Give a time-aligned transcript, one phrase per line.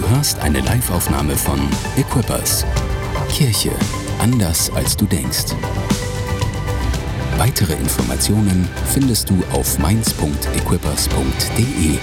[0.00, 1.60] Du hörst eine Liveaufnahme von
[1.98, 2.64] Equippers.
[3.28, 3.70] Kirche
[4.18, 5.54] anders als du denkst.
[7.36, 11.98] Weitere Informationen findest du auf mainz.equippers.de.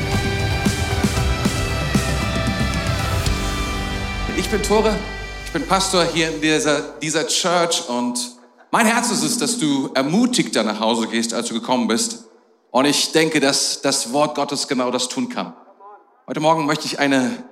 [4.37, 4.95] Ich bin Tore,
[5.45, 8.19] ich bin Pastor hier in dieser, dieser Church und
[8.69, 12.25] mein Herz ist es, dass du ermutigter nach Hause gehst, als du gekommen bist.
[12.69, 15.55] Und ich denke, dass das Wort Gottes genau das tun kann.
[16.27, 17.43] Heute Morgen möchte ich eine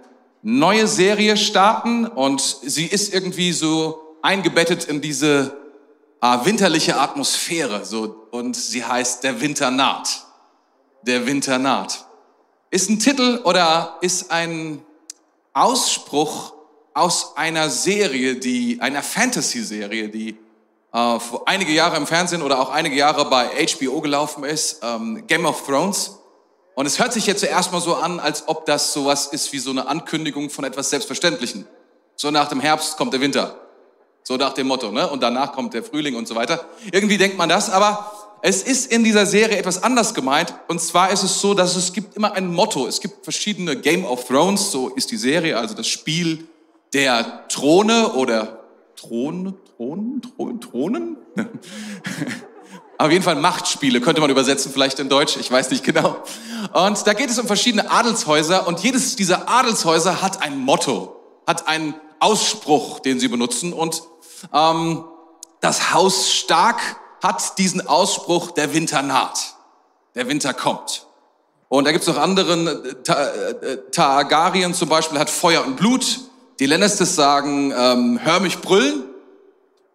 [0.48, 5.58] neue Serie starten und sie ist irgendwie so eingebettet in diese
[6.22, 10.24] äh, winterliche Atmosphäre so und sie heißt Der Winter naht.
[11.02, 12.06] Der Winter naht.
[12.70, 14.84] Ist ein Titel oder ist ein
[15.54, 16.54] Ausspruch
[16.94, 20.38] aus einer Serie, die einer Fantasy-Serie, die
[20.94, 25.48] äh, einige Jahre im Fernsehen oder auch einige Jahre bei HBO gelaufen ist, ähm, Game
[25.48, 26.20] of Thrones.
[26.76, 29.60] Und es hört sich jetzt zuerst mal so an, als ob das sowas ist wie
[29.60, 31.66] so eine Ankündigung von etwas Selbstverständlichen.
[32.18, 33.56] So nach dem Herbst kommt der Winter.
[34.24, 35.10] So nach dem Motto, ne?
[35.10, 36.66] Und danach kommt der Frühling und so weiter.
[36.92, 40.54] Irgendwie denkt man das, aber es ist in dieser Serie etwas anders gemeint.
[40.68, 42.88] Und zwar ist es so, dass es gibt immer ein Motto.
[42.88, 46.48] Es gibt verschiedene Game of Thrones, so ist die Serie, also das Spiel
[46.94, 48.66] der Throne oder
[48.98, 51.18] Thron, Thron, Thron, Thronen?
[52.98, 56.24] Auf jeden Fall Machtspiele, könnte man übersetzen, vielleicht in Deutsch, ich weiß nicht genau.
[56.74, 61.16] Und da geht es um verschiedene Adelshäuser und jedes dieser Adelshäuser hat ein Motto,
[61.46, 63.74] hat einen Ausspruch, den sie benutzen.
[63.74, 64.04] Und
[64.54, 65.04] ähm,
[65.60, 66.80] das Haus Stark
[67.22, 69.56] hat diesen Ausspruch, der Winter naht,
[70.16, 71.06] der Winter kommt.
[71.68, 76.22] Und da gibt es noch anderen, äh, äh, Targaryen zum Beispiel hat Feuer und Blut,
[76.60, 79.04] die Lannisters sagen, ähm, hör mich brüllen.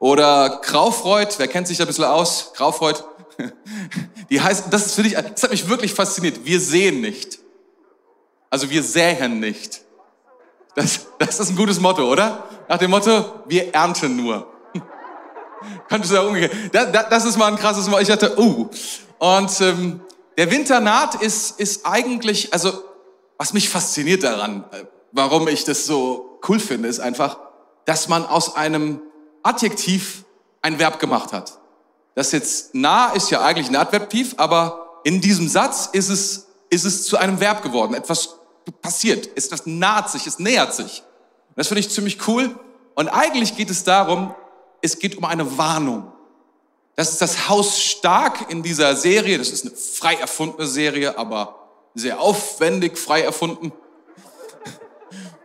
[0.00, 2.52] Oder Graufreud, wer kennt sich da ein bisschen aus?
[2.56, 3.04] Graufreud.
[4.30, 6.44] Die heißt, das ist für dich, das hat mich wirklich fasziniert.
[6.44, 7.38] Wir sehen nicht.
[8.48, 9.82] Also wir säen nicht.
[10.74, 12.44] Das, das ist ein gutes Motto, oder?
[12.66, 14.46] Nach dem Motto, wir ernten nur.
[15.90, 16.50] Könntest du da umgehen?
[16.72, 18.00] Das, das ist mal ein krasses Motto.
[18.00, 18.70] Ich dachte, uh.
[19.18, 20.00] Und ähm,
[20.38, 22.72] der Winter naht ist, ist eigentlich, also
[23.36, 27.36] was mich fasziniert daran, äh, warum ich das so cool finde, ist einfach,
[27.84, 29.02] dass man aus einem
[29.42, 30.24] Adjektiv
[30.62, 31.58] ein Verb gemacht hat.
[32.14, 36.84] Das jetzt nah ist ja eigentlich ein Adverbitiv, aber in diesem Satz ist es, ist
[36.84, 37.94] es zu einem Verb geworden.
[37.94, 38.36] Etwas
[38.82, 41.02] passiert, etwas naht sich, es nähert sich.
[41.56, 42.54] Das finde ich ziemlich cool.
[42.94, 44.34] Und eigentlich geht es darum,
[44.82, 46.12] es geht um eine Warnung.
[46.96, 49.38] Das ist das Haus stark in dieser Serie.
[49.38, 51.56] Das ist eine frei erfundene Serie, aber
[51.94, 53.72] sehr aufwendig frei erfunden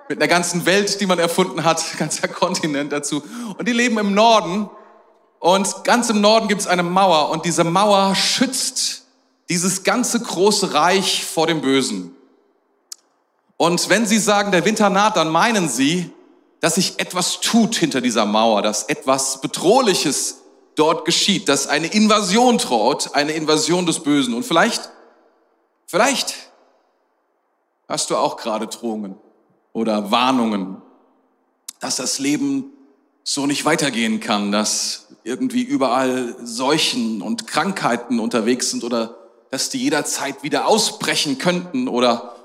[0.08, 3.24] mit einer ganzen Welt, die man erfunden hat, ganzer Kontinent dazu.
[3.58, 4.70] Und die leben im Norden.
[5.40, 7.30] Und ganz im Norden gibt es eine Mauer.
[7.30, 9.04] Und diese Mauer schützt
[9.50, 12.16] dieses ganze große Reich vor dem Bösen.
[13.58, 16.12] Und wenn Sie sagen, der Winter naht, dann meinen Sie,
[16.62, 20.42] dass sich etwas tut hinter dieser Mauer, dass etwas Bedrohliches
[20.76, 24.34] dort geschieht, dass eine Invasion droht, eine Invasion des Bösen.
[24.34, 24.90] Und vielleicht,
[25.86, 26.34] vielleicht
[27.88, 29.16] hast du auch gerade Drohungen
[29.76, 30.78] oder Warnungen,
[31.82, 32.72] dass das Leben
[33.26, 39.18] so nicht weitergehen kann, dass irgendwie überall Seuchen und Krankheiten unterwegs sind oder
[39.52, 42.38] dass die jederzeit wieder ausbrechen könnten oder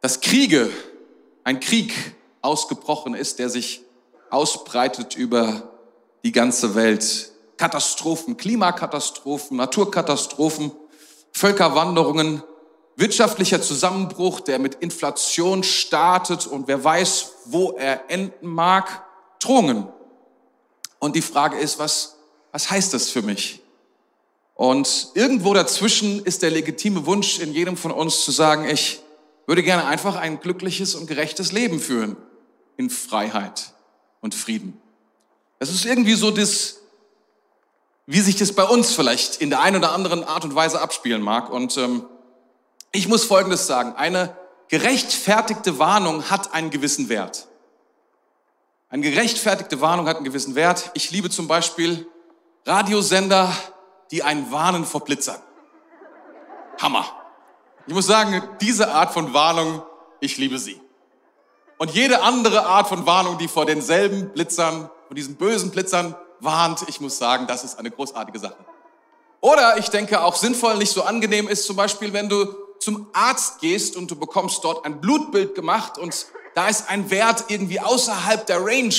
[0.00, 0.70] dass Kriege,
[1.42, 1.92] ein Krieg
[2.40, 3.82] ausgebrochen ist, der sich
[4.30, 5.70] ausbreitet über
[6.22, 7.32] die ganze Welt.
[7.56, 10.70] Katastrophen, Klimakatastrophen, Naturkatastrophen,
[11.32, 12.44] Völkerwanderungen,
[12.96, 19.04] wirtschaftlicher Zusammenbruch, der mit Inflation startet und wer weiß, wo er enden mag,
[19.40, 19.88] Drohungen.
[20.98, 22.16] Und die Frage ist, was,
[22.52, 23.60] was heißt das für mich?
[24.54, 29.00] Und irgendwo dazwischen ist der legitime Wunsch in jedem von uns zu sagen, ich
[29.46, 32.16] würde gerne einfach ein glückliches und gerechtes Leben führen
[32.76, 33.74] in Freiheit
[34.20, 34.80] und Frieden.
[35.58, 36.76] Das ist irgendwie so das,
[38.06, 41.22] wie sich das bei uns vielleicht in der einen oder anderen Art und Weise abspielen
[41.22, 41.50] mag.
[41.50, 42.04] Und ähm,
[42.94, 43.94] ich muss Folgendes sagen.
[43.96, 44.36] Eine
[44.68, 47.48] gerechtfertigte Warnung hat einen gewissen Wert.
[48.88, 50.92] Eine gerechtfertigte Warnung hat einen gewissen Wert.
[50.94, 52.06] Ich liebe zum Beispiel
[52.64, 53.52] Radiosender,
[54.12, 55.40] die einen warnen vor Blitzern.
[56.80, 57.04] Hammer.
[57.88, 59.82] Ich muss sagen, diese Art von Warnung,
[60.20, 60.80] ich liebe sie.
[61.78, 66.84] Und jede andere Art von Warnung, die vor denselben Blitzern, vor diesen bösen Blitzern warnt,
[66.88, 68.64] ich muss sagen, das ist eine großartige Sache.
[69.40, 73.60] Oder ich denke auch sinnvoll, nicht so angenehm ist zum Beispiel, wenn du zum Arzt
[73.60, 78.46] gehst und du bekommst dort ein Blutbild gemacht und da ist ein Wert irgendwie außerhalb
[78.46, 78.94] der Range,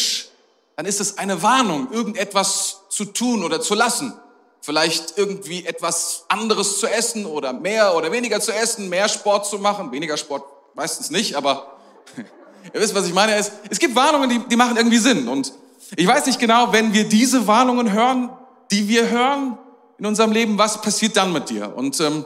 [0.75, 4.13] dann ist es eine Warnung, irgendetwas zu tun oder zu lassen.
[4.61, 9.59] Vielleicht irgendwie etwas anderes zu essen oder mehr oder weniger zu essen, mehr Sport zu
[9.59, 10.43] machen, weniger Sport
[10.73, 11.71] meistens nicht, aber
[12.73, 13.35] Ihr wisst, was ich meine.
[13.35, 15.27] Es, gibt Warnungen, die, die machen irgendwie Sinn.
[15.27, 15.53] Und
[15.95, 18.29] ich weiß nicht genau, wenn wir diese Warnungen hören,
[18.71, 19.57] die wir hören
[19.97, 21.75] in unserem Leben, was passiert dann mit dir?
[21.75, 22.25] Und ähm,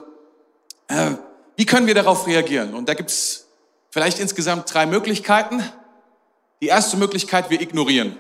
[0.88, 1.12] äh,
[1.60, 2.74] wie können wir darauf reagieren?
[2.74, 3.46] Und da gibt's
[3.90, 5.62] vielleicht insgesamt drei Möglichkeiten.
[6.62, 8.18] Die erste Möglichkeit, wir ignorieren.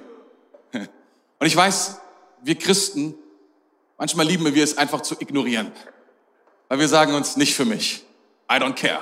[0.74, 2.02] Und ich weiß,
[2.42, 3.16] wir Christen,
[3.98, 5.72] manchmal lieben wir es einfach zu ignorieren.
[6.68, 8.04] Weil wir sagen uns, nicht für mich.
[8.52, 9.00] I don't care.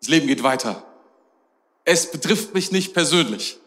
[0.00, 0.84] Das Leben geht weiter.
[1.86, 3.58] Es betrifft mich nicht persönlich.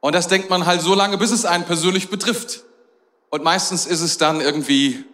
[0.00, 2.62] Und das denkt man halt so lange, bis es einen persönlich betrifft.
[3.28, 5.04] Und meistens ist es dann irgendwie,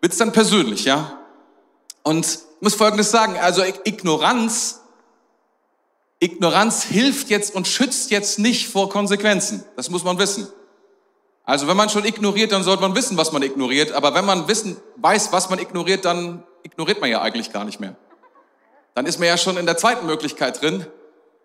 [0.00, 1.18] wird's dann persönlich, ja?
[2.04, 4.80] Und muss Folgendes sagen, also Ignoranz,
[6.20, 9.64] Ignoranz hilft jetzt und schützt jetzt nicht vor Konsequenzen.
[9.74, 10.46] Das muss man wissen.
[11.42, 13.90] Also wenn man schon ignoriert, dann sollte man wissen, was man ignoriert.
[13.90, 17.80] Aber wenn man wissen, weiß, was man ignoriert, dann ignoriert man ja eigentlich gar nicht
[17.80, 17.96] mehr.
[18.94, 20.86] Dann ist man ja schon in der zweiten Möglichkeit drin.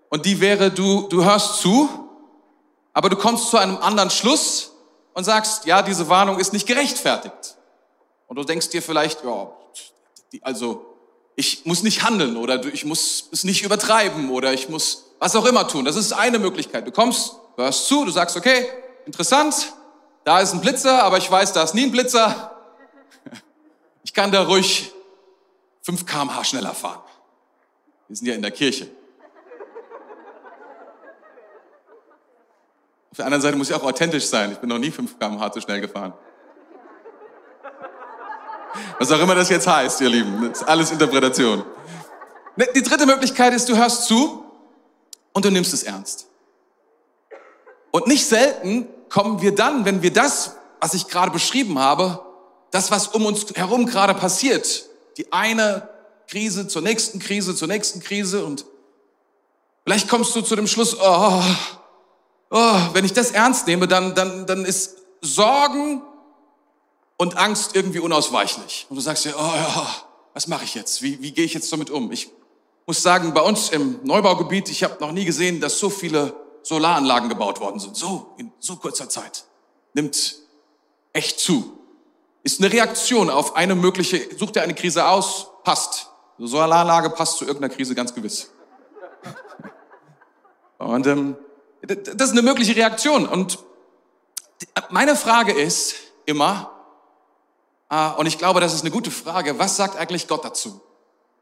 [0.10, 1.90] Und die wäre, du, du hörst zu,
[2.94, 4.72] aber du kommst zu einem anderen Schluss
[5.16, 7.58] und sagst, ja, diese Warnung ist nicht gerechtfertigt.
[8.28, 9.52] Und du denkst dir vielleicht, ja,
[10.44, 10.97] also
[11.40, 15.46] ich muss nicht handeln oder ich muss es nicht übertreiben oder ich muss was auch
[15.46, 15.86] immer tun.
[15.86, 16.88] Das ist eine Möglichkeit.
[16.88, 18.68] Du kommst, hörst zu, du sagst, okay,
[19.06, 19.74] interessant,
[20.24, 22.52] da ist ein Blitzer, aber ich weiß, da ist nie ein Blitzer.
[24.04, 24.92] Ich kann da ruhig
[25.82, 27.02] 5 kmh schneller fahren.
[28.08, 28.90] Wir sind ja in der Kirche.
[33.12, 34.54] Auf der anderen Seite muss ich auch authentisch sein.
[34.54, 36.14] Ich bin noch nie 5 km/h zu schnell gefahren.
[39.00, 40.50] Was auch immer das jetzt heißt, ihr Lieben.
[40.50, 41.64] Das ist alles Interpretation.
[42.56, 44.44] Ne, die dritte Möglichkeit ist, du hörst zu
[45.34, 46.28] und du nimmst es ernst.
[47.92, 52.24] Und nicht selten kommen wir dann, wenn wir das, was ich gerade beschrieben habe,
[52.72, 54.86] das, was um uns herum gerade passiert,
[55.18, 55.88] die eine
[56.28, 58.66] Krise zur nächsten Krise, zur nächsten Krise und
[59.86, 61.42] vielleicht kommst du zu dem Schluss, oh,
[62.50, 66.02] oh, wenn ich das ernst nehme, dann, dann, dann ist Sorgen
[67.18, 68.86] und Angst irgendwie unausweichlich.
[68.90, 69.88] Und du sagst dir, oh ja,
[70.34, 71.02] was mache ich jetzt?
[71.02, 72.12] Wie, wie gehe ich jetzt damit um?
[72.12, 72.30] Ich
[72.86, 77.28] muss sagen, bei uns im Neubaugebiet, ich habe noch nie gesehen, dass so viele Solaranlagen
[77.28, 77.98] gebaut worden sind.
[77.98, 79.46] So, in so kurzer Zeit.
[79.94, 80.36] Nimmt
[81.14, 81.80] echt zu.
[82.44, 86.08] Ist eine Reaktion auf eine mögliche, sucht dir eine Krise aus, passt.
[86.38, 88.52] Eine Solaranlage passt zu irgendeiner Krise ganz gewiss.
[90.78, 91.36] Und ähm,
[91.82, 93.28] das ist eine mögliche Reaktion.
[93.28, 93.60] Und
[94.90, 96.77] meine Frage ist immer,
[97.90, 100.82] und ich glaube, das ist eine gute Frage, was sagt eigentlich Gott dazu?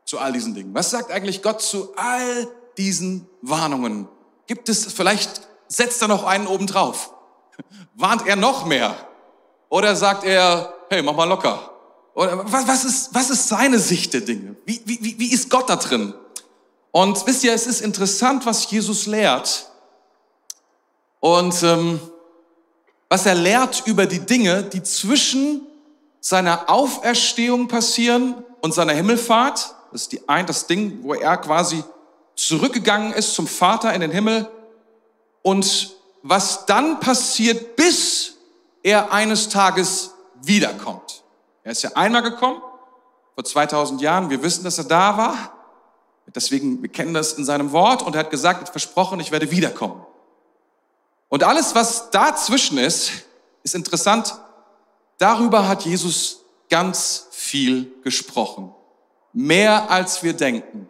[0.06, 0.74] Zu all diesen Dingen.
[0.76, 2.48] Was sagt eigentlich Gott zu all
[2.78, 4.08] diesen Warnungen?
[4.46, 7.12] Gibt es, vielleicht setzt er noch einen oben drauf?
[7.96, 8.96] Warnt er noch mehr?
[9.70, 11.72] Oder sagt er, hey, mach mal locker?
[12.14, 14.56] Oder was, was, ist, was ist seine Sicht der Dinge?
[14.66, 16.14] Wie, wie, wie ist Gott da drin?
[16.92, 19.70] Und wisst ihr, es ist interessant, was Jesus lehrt.
[21.20, 22.00] Und ähm,
[23.10, 25.68] was er lehrt über die Dinge, die zwischen
[26.26, 29.76] seiner Auferstehung passieren und seiner Himmelfahrt.
[29.92, 31.84] Das ist die ein, das Ding, wo er quasi
[32.36, 34.50] zurückgegangen ist zum Vater in den Himmel.
[35.44, 38.38] Und was dann passiert, bis
[38.82, 41.22] er eines Tages wiederkommt.
[41.64, 42.60] Er ist ja einmal gekommen,
[43.36, 44.32] vor 2000 Jahren.
[44.32, 45.52] Wir wissen, dass er da war.
[46.34, 48.02] Deswegen, wir kennen das in seinem Wort.
[48.02, 50.04] Und er hat gesagt, er hat versprochen, ich werde wiederkommen.
[51.30, 53.12] Und alles, was dazwischen ist,
[53.62, 54.40] ist interessant.
[55.18, 58.74] Darüber hat Jesus ganz viel gesprochen.
[59.34, 60.90] Mehr als wir denken.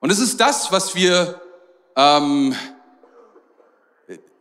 [0.00, 1.40] Und es ist das, was wir,
[1.96, 2.54] ähm,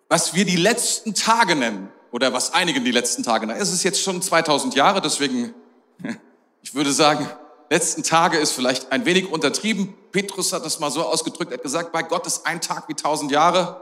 [0.07, 1.91] was wir die letzten Tage nennen.
[2.11, 3.61] Oder was einige die letzten Tage nennen.
[3.61, 5.53] Es ist jetzt schon 2000 Jahre, deswegen,
[6.63, 7.29] ich würde sagen,
[7.69, 9.93] letzten Tage ist vielleicht ein wenig untertrieben.
[10.11, 12.95] Petrus hat das mal so ausgedrückt, er hat gesagt, bei Gott ist ein Tag wie
[12.95, 13.81] tausend Jahre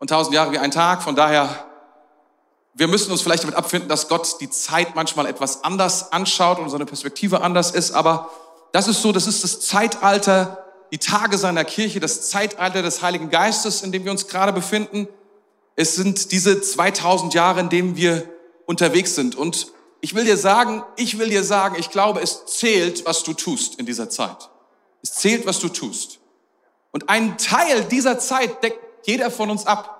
[0.00, 1.02] und tausend Jahre wie ein Tag.
[1.02, 1.66] Von daher,
[2.74, 6.70] wir müssen uns vielleicht damit abfinden, dass Gott die Zeit manchmal etwas anders anschaut und
[6.70, 7.92] seine Perspektive anders ist.
[7.92, 8.30] Aber
[8.72, 13.30] das ist so, das ist das Zeitalter, die Tage seiner Kirche, das Zeitalter des Heiligen
[13.30, 15.08] Geistes, in dem wir uns gerade befinden.
[15.76, 18.28] Es sind diese 2000 Jahre, in denen wir
[18.66, 19.36] unterwegs sind.
[19.36, 19.68] Und
[20.00, 23.76] ich will dir sagen, ich will dir sagen, ich glaube, es zählt, was du tust
[23.76, 24.50] in dieser Zeit.
[25.02, 26.18] Es zählt, was du tust.
[26.90, 29.94] Und ein Teil dieser Zeit deckt jeder von uns ab.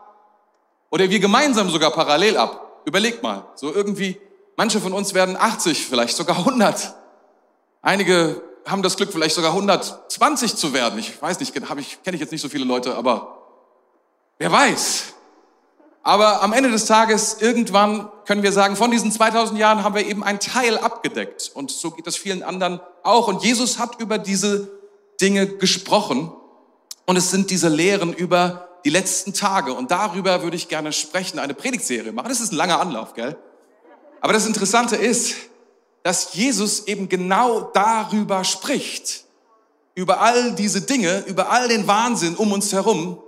[0.91, 2.64] Oder wir gemeinsam sogar parallel ab.
[2.85, 4.21] Überleg mal, so irgendwie,
[4.57, 6.95] manche von uns werden 80, vielleicht sogar 100.
[7.83, 10.99] Einige haben das Glück, vielleicht sogar 120 zu werden.
[10.99, 13.39] Ich weiß nicht, habe ich, kenne ich jetzt nicht so viele Leute, aber
[14.39, 15.15] wer weiß.
[16.03, 20.07] Aber am Ende des Tages, irgendwann können wir sagen, von diesen 2000 Jahren haben wir
[20.07, 21.51] eben einen Teil abgedeckt.
[21.55, 23.29] Und so geht es vielen anderen auch.
[23.29, 24.71] Und Jesus hat über diese
[25.21, 26.31] Dinge gesprochen.
[27.07, 29.73] Und es sind diese Lehren über die letzten Tage.
[29.73, 32.29] Und darüber würde ich gerne sprechen, eine Predigtserie machen.
[32.29, 33.37] Das ist ein langer Anlauf, gell?
[34.21, 35.37] Aber das Interessante ist,
[36.03, 39.25] dass Jesus eben genau darüber spricht.
[39.95, 43.23] Über all diese Dinge, über all den Wahnsinn um uns herum.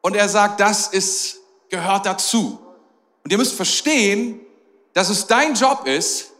[0.00, 2.58] Und er sagt, das ist, gehört dazu.
[3.24, 4.40] Und ihr müsst verstehen,
[4.94, 6.30] dass es dein Job ist,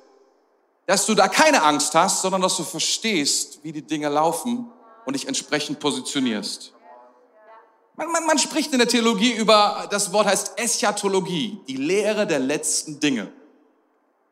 [0.87, 4.71] dass du da keine Angst hast, sondern dass du verstehst, wie die Dinge laufen
[5.05, 6.73] und dich entsprechend positionierst.
[7.97, 12.39] Man, man, man spricht in der Theologie über, das Wort heißt Eschatologie, die Lehre der
[12.39, 13.33] letzten Dinge.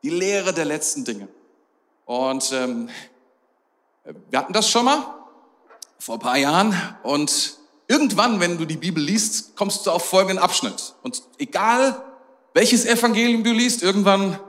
[0.03, 1.27] Die Lehre der letzten Dinge.
[2.05, 2.89] Und ähm,
[4.29, 5.03] wir hatten das schon mal
[5.97, 7.57] vor ein paar Jahren und
[7.87, 10.93] irgendwann, wenn du die Bibel liest, kommst du auf folgenden Abschnitt.
[11.01, 12.03] Und egal,
[12.53, 14.39] welches Evangelium du liest, irgendwann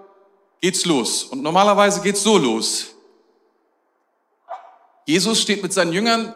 [0.61, 1.25] geht's los.
[1.25, 2.89] Und normalerweise geht's so los.
[5.07, 6.35] Jesus steht mit seinen Jüngern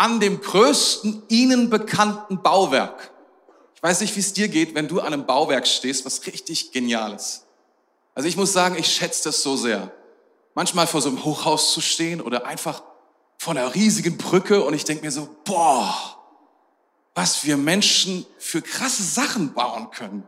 [0.00, 3.10] an dem größten ihnen bekannten Bauwerk.
[3.74, 6.72] Ich weiß nicht, wie es dir geht, wenn du an einem Bauwerk stehst, was richtig
[6.72, 7.44] genial ist.
[8.14, 9.92] Also ich muss sagen, ich schätze das so sehr.
[10.54, 12.82] Manchmal vor so einem Hochhaus zu stehen oder einfach
[13.36, 15.94] vor einer riesigen Brücke und ich denke mir so, boah,
[17.14, 20.26] was wir Menschen für krasse Sachen bauen können.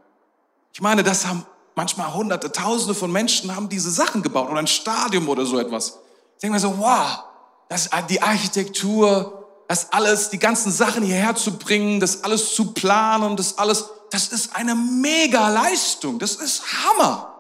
[0.75, 4.67] Ich meine, das haben manchmal hunderte, tausende von Menschen haben diese Sachen gebaut oder ein
[4.67, 5.99] Stadion oder so etwas.
[6.35, 7.25] Ich denke mir so, wow,
[7.71, 9.42] das die Architektur,
[9.73, 14.29] das alles, die ganzen Sachen hierher zu bringen, das alles zu planen, das alles, das
[14.29, 16.19] ist eine mega Leistung.
[16.19, 17.35] Das ist Hammer.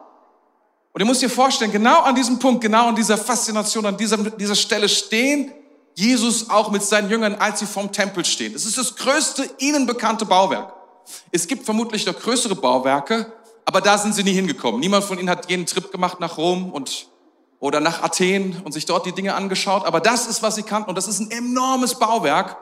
[0.94, 4.16] Und ihr müsst dir vorstellen, genau an diesem Punkt, genau an dieser Faszination, an dieser,
[4.16, 5.52] dieser Stelle stehen
[5.94, 8.54] Jesus auch mit seinen Jüngern, als sie vorm Tempel stehen.
[8.54, 10.72] Das ist das größte ihnen bekannte Bauwerk.
[11.32, 13.30] Es gibt vermutlich noch größere Bauwerke,
[13.66, 14.80] aber da sind sie nie hingekommen.
[14.80, 17.08] Niemand von ihnen hat jeden Trip gemacht nach Rom und
[17.62, 19.86] oder nach Athen und sich dort die Dinge angeschaut.
[19.86, 20.88] Aber das ist, was sie kannten.
[20.88, 22.56] Und das ist ein enormes Bauwerk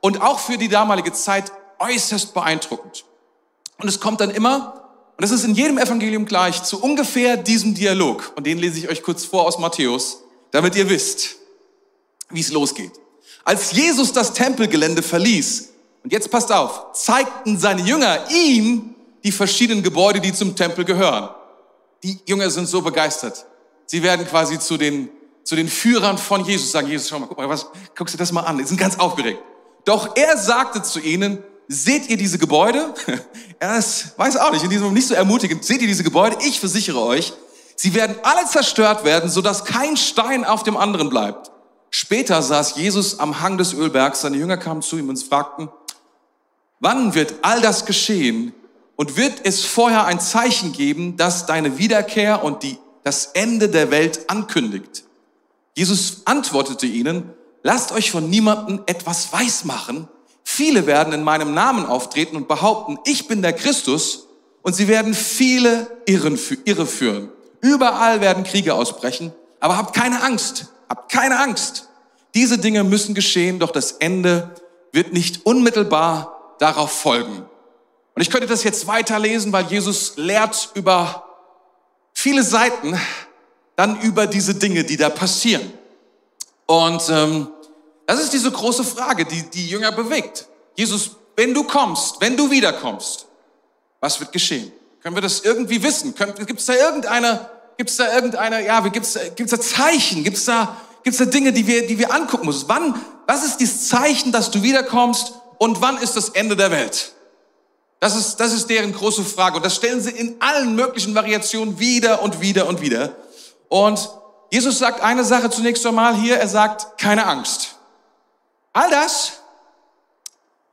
[0.00, 3.06] und auch für die damalige Zeit äußerst beeindruckend.
[3.78, 7.74] Und es kommt dann immer, und es ist in jedem Evangelium gleich, zu ungefähr diesem
[7.74, 8.34] Dialog.
[8.36, 10.18] Und den lese ich euch kurz vor aus Matthäus,
[10.50, 11.36] damit ihr wisst,
[12.28, 12.92] wie es losgeht.
[13.44, 15.70] Als Jesus das Tempelgelände verließ,
[16.04, 18.94] und jetzt passt auf, zeigten seine Jünger ihm
[19.24, 21.30] die verschiedenen Gebäude, die zum Tempel gehören.
[22.02, 23.46] Die Jünger sind so begeistert.
[23.92, 25.10] Sie werden quasi zu den,
[25.44, 28.32] zu den Führern von Jesus sagen, Jesus, schau mal, guck mal, was, guckst du das
[28.32, 28.56] mal an.
[28.56, 29.38] Die sind ganz aufgeregt.
[29.84, 32.94] Doch er sagte zu ihnen, seht ihr diese Gebäude?
[33.58, 35.62] er ist, weiß auch nicht, in diesem Moment nicht so ermutigend.
[35.62, 36.38] Seht ihr diese Gebäude?
[36.40, 37.34] Ich versichere euch,
[37.76, 41.50] sie werden alle zerstört werden, sodass kein Stein auf dem anderen bleibt.
[41.90, 45.68] Später saß Jesus am Hang des Ölbergs, seine Jünger kamen zu ihm und fragten,
[46.80, 48.54] wann wird all das geschehen
[48.96, 53.90] und wird es vorher ein Zeichen geben, dass deine Wiederkehr und die das Ende der
[53.90, 55.04] Welt ankündigt.
[55.74, 57.32] Jesus antwortete ihnen,
[57.62, 60.08] lasst euch von niemandem etwas weismachen.
[60.44, 64.26] Viele werden in meinem Namen auftreten und behaupten, ich bin der Christus
[64.62, 67.30] und sie werden viele Irren, irre führen.
[67.60, 71.88] Überall werden Kriege ausbrechen, aber habt keine Angst, habt keine Angst.
[72.34, 74.50] Diese Dinge müssen geschehen, doch das Ende
[74.92, 77.44] wird nicht unmittelbar darauf folgen.
[78.14, 81.31] Und ich könnte das jetzt weiterlesen, weil Jesus lehrt über
[82.12, 82.98] viele Seiten
[83.76, 85.72] dann über diese Dinge, die da passieren.
[86.66, 87.48] Und ähm,
[88.06, 90.46] das ist diese große Frage, die die Jünger bewegt.
[90.76, 93.26] Jesus, wenn du kommst, wenn du wiederkommst,
[94.00, 94.72] was wird geschehen?
[95.02, 96.14] Können wir das irgendwie wissen?
[96.14, 100.24] Gibt es da irgendeine, gibt es da irgendeine, ja, gibt es gibt's da Zeichen?
[100.24, 102.68] Gibt es da, gibt's da Dinge, die wir, die wir angucken müssen?
[102.68, 107.12] Wann, was ist das Zeichen, dass du wiederkommst und wann ist das Ende der Welt?
[108.02, 109.58] Das ist, das ist deren große Frage.
[109.58, 113.14] Und das stellen sie in allen möglichen Variationen wieder und wieder und wieder.
[113.68, 114.10] Und
[114.50, 116.36] Jesus sagt eine Sache zunächst einmal hier.
[116.36, 117.76] Er sagt, keine Angst.
[118.72, 119.34] All das,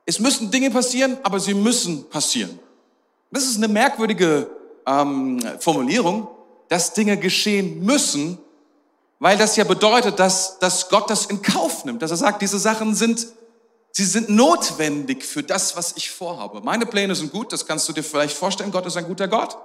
[0.08, 2.58] es müssen Dinge passieren, aber sie müssen passieren.
[3.30, 4.50] Das ist eine merkwürdige
[4.88, 6.28] ähm, Formulierung,
[6.68, 8.40] dass Dinge geschehen müssen,
[9.20, 12.02] weil das ja bedeutet, dass, dass Gott das in Kauf nimmt.
[12.02, 13.28] Dass er sagt, diese Sachen sind
[13.92, 16.62] Sie sind notwendig für das, was ich vorhabe.
[16.62, 18.72] Meine Pläne sind gut, das kannst du dir vielleicht vorstellen.
[18.72, 19.58] Gott ist ein guter Gott.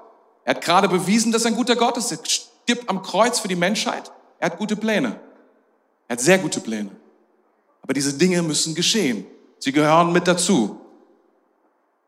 [0.44, 2.12] Er hat gerade bewiesen, dass er ein guter Gott ist.
[2.12, 4.10] Er stirbt am Kreuz für die Menschheit.
[4.38, 5.20] Er hat gute Pläne.
[6.08, 6.90] Er hat sehr gute Pläne.
[7.82, 9.26] Aber diese Dinge müssen geschehen.
[9.58, 10.80] Sie gehören mit dazu.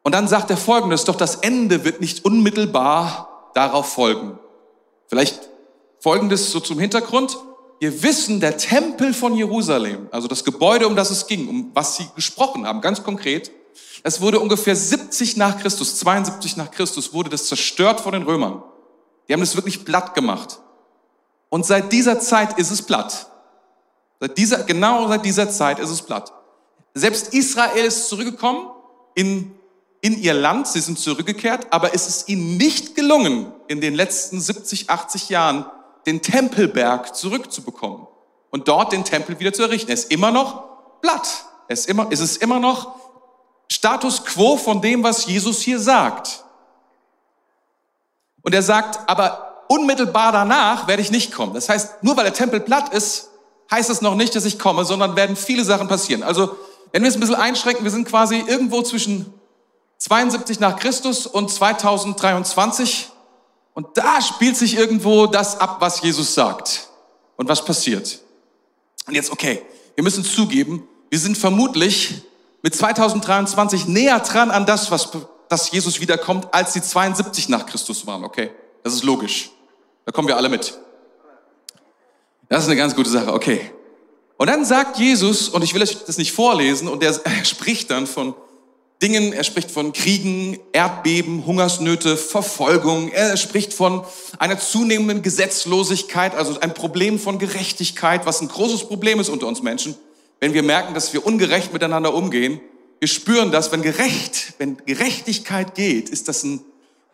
[0.03, 4.39] Und dann sagt er folgendes, doch das Ende wird nicht unmittelbar darauf folgen.
[5.09, 5.49] Vielleicht
[5.99, 7.39] folgendes so zum Hintergrund.
[7.79, 11.97] Wir wissen, der Tempel von Jerusalem, also das Gebäude, um das es ging, um was
[11.97, 13.51] sie gesprochen haben, ganz konkret,
[14.03, 18.63] es wurde ungefähr 70 nach Christus, 72 nach Christus, wurde das zerstört von den Römern.
[19.29, 20.61] Die haben das wirklich platt gemacht.
[21.49, 23.31] Und seit dieser Zeit ist es platt.
[24.21, 26.33] Seit dieser, genau seit dieser Zeit ist es platt.
[26.95, 28.71] Selbst Israel ist zurückgekommen
[29.15, 29.53] in,
[30.01, 34.41] in ihr Land, sie sind zurückgekehrt, aber es ist ihnen nicht gelungen, in den letzten
[34.41, 35.67] 70, 80 Jahren
[36.07, 38.07] den Tempelberg zurückzubekommen
[38.51, 39.91] und dort den Tempel wieder zu errichten.
[39.91, 40.63] Er ist immer noch
[41.01, 41.45] Blatt.
[41.69, 42.95] Es ist immer, es ist immer noch
[43.71, 46.45] Status quo von dem, was Jesus hier sagt.
[48.43, 51.55] Und er sagt, aber unmittelbar danach werde ich nicht kommen.
[51.55, 53.31] Das heißt, nur weil der Tempel platt ist,
[53.71, 56.23] heißt es noch nicht, dass ich komme, sondern werden viele Sachen passieren.
[56.23, 56.57] Also,
[56.93, 59.35] wenn wir es ein bisschen einschränken, wir sind quasi irgendwo zwischen
[59.99, 63.11] 72 nach Christus und 2023.
[63.77, 66.89] Und da spielt sich irgendwo das ab, was Jesus sagt
[67.37, 68.21] und was passiert.
[69.07, 69.61] Und jetzt, okay,
[69.95, 72.23] wir müssen zugeben, wir sind vermutlich
[72.63, 75.11] mit 2023 näher dran an das, was,
[75.51, 78.51] dass Jesus wiederkommt, als die 72 nach Christus waren, okay?
[78.83, 79.51] Das ist logisch.
[80.07, 80.79] Da kommen wir alle mit.
[82.49, 83.73] Das ist eine ganz gute Sache, okay.
[84.39, 87.13] Und dann sagt Jesus, und ich will euch das nicht vorlesen, und er,
[87.45, 88.35] spricht dann von
[89.03, 94.05] Dingen, er spricht von Kriegen, Erdbeben, Hungersnöte, Verfolgung, er spricht von
[94.39, 99.63] einer zunehmenden Gesetzlosigkeit, also ein Problem von Gerechtigkeit, was ein großes Problem ist unter uns
[99.63, 99.95] Menschen,
[100.41, 102.61] wenn wir merken, dass wir ungerecht miteinander umgehen.
[102.99, 106.61] Wir spüren das, wenn gerecht, wenn Gerechtigkeit geht, ist das ein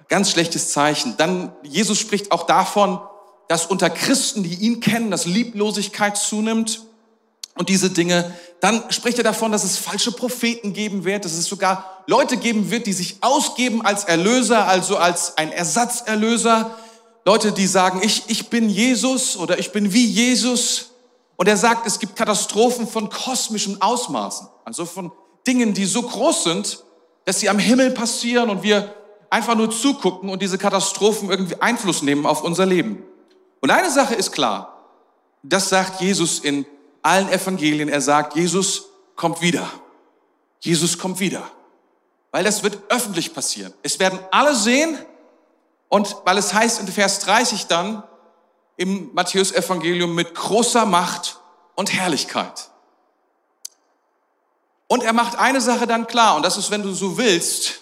[0.09, 1.17] ganz schlechtes Zeichen.
[1.17, 3.01] Dann, Jesus spricht auch davon,
[3.49, 6.83] dass unter Christen, die ihn kennen, dass Lieblosigkeit zunimmt
[7.55, 8.35] und diese Dinge.
[8.61, 12.71] Dann spricht er davon, dass es falsche Propheten geben wird, dass es sogar Leute geben
[12.71, 16.77] wird, die sich ausgeben als Erlöser, also als ein Ersatzerlöser.
[17.25, 20.91] Leute, die sagen, ich, ich bin Jesus oder ich bin wie Jesus.
[21.37, 25.13] Und er sagt, es gibt Katastrophen von kosmischen Ausmaßen, also von
[25.47, 26.85] Dingen, die so groß sind,
[27.25, 28.95] dass sie am Himmel passieren und wir
[29.31, 33.03] einfach nur zugucken und diese Katastrophen irgendwie Einfluss nehmen auf unser Leben.
[33.61, 34.89] Und eine Sache ist klar,
[35.43, 36.67] das sagt Jesus in
[37.03, 37.89] allen Evangelien.
[37.89, 39.71] Er sagt, Jesus kommt wieder.
[40.61, 41.51] Jesus kommt wieder.
[42.31, 43.75] Weil das wird öffentlich passieren.
[43.83, 44.99] Es werden alle sehen
[45.89, 48.03] und weil es heißt in Vers 30 dann
[48.77, 51.39] im Matthäus Evangelium mit großer Macht
[51.75, 52.71] und Herrlichkeit.
[54.87, 57.81] Und er macht eine Sache dann klar und das ist, wenn du so willst,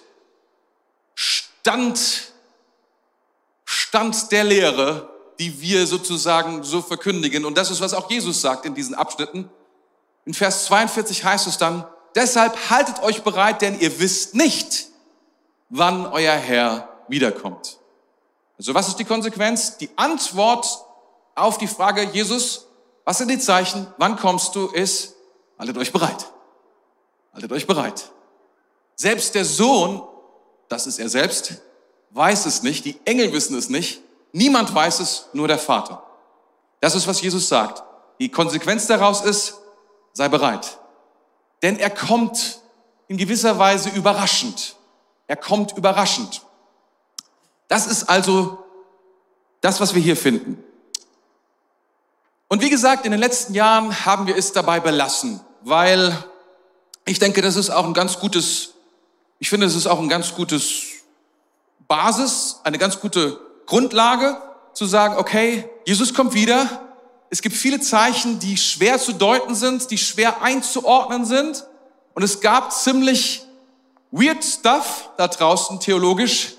[1.15, 2.33] Stand,
[3.65, 5.10] Stand der Lehre
[5.41, 7.47] die wir sozusagen so verkündigen.
[7.47, 9.49] Und das ist, was auch Jesus sagt in diesen Abschnitten.
[10.27, 14.89] In Vers 42 heißt es dann, deshalb haltet euch bereit, denn ihr wisst nicht,
[15.71, 17.79] wann euer Herr wiederkommt.
[18.59, 19.79] Also was ist die Konsequenz?
[19.79, 20.67] Die Antwort
[21.35, 22.67] auf die Frage, Jesus,
[23.07, 25.15] was sind die Zeichen, wann kommst du, ist,
[25.59, 26.27] haltet euch bereit.
[27.33, 28.11] Haltet euch bereit.
[28.95, 30.03] Selbst der Sohn,
[30.69, 31.63] das ist er selbst,
[32.11, 36.03] weiß es nicht, die Engel wissen es nicht, Niemand weiß es, nur der Vater.
[36.81, 37.83] Das ist, was Jesus sagt.
[38.21, 39.59] Die Konsequenz daraus ist,
[40.13, 40.79] sei bereit.
[41.63, 42.61] Denn er kommt
[43.09, 44.77] in gewisser Weise überraschend.
[45.27, 46.43] Er kommt überraschend.
[47.69, 48.65] Das ist also
[49.61, 50.63] das, was wir hier finden.
[52.49, 56.17] Und wie gesagt, in den letzten Jahren haben wir es dabei belassen, weil
[57.05, 58.75] ich denke, das ist auch ein ganz gutes,
[59.39, 60.83] ich finde, es ist auch ein ganz gutes
[61.87, 63.39] Basis, eine ganz gute
[63.71, 64.37] Grundlage
[64.75, 66.83] zu sagen, okay, Jesus kommt wieder.
[67.31, 71.65] Es gibt viele Zeichen, die schwer zu deuten sind, die schwer einzuordnen sind.
[72.15, 73.47] Und es gab ziemlich
[74.11, 76.55] weird stuff da draußen theologisch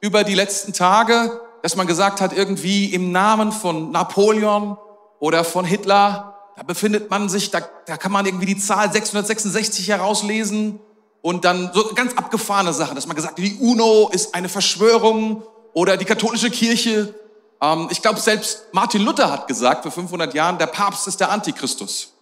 [0.00, 4.76] über die letzten Tage, dass man gesagt hat, irgendwie im Namen von Napoleon
[5.20, 9.86] oder von Hitler, da befindet man sich, da, da kann man irgendwie die Zahl 666
[9.86, 10.80] herauslesen
[11.22, 15.44] und dann so ganz abgefahrene Sachen, dass man gesagt hat, die UNO ist eine Verschwörung
[15.76, 17.14] oder die katholische Kirche.
[17.60, 21.30] Ähm, ich glaube, selbst Martin Luther hat gesagt vor 500 Jahren, der Papst ist der
[21.30, 22.14] Antichristus.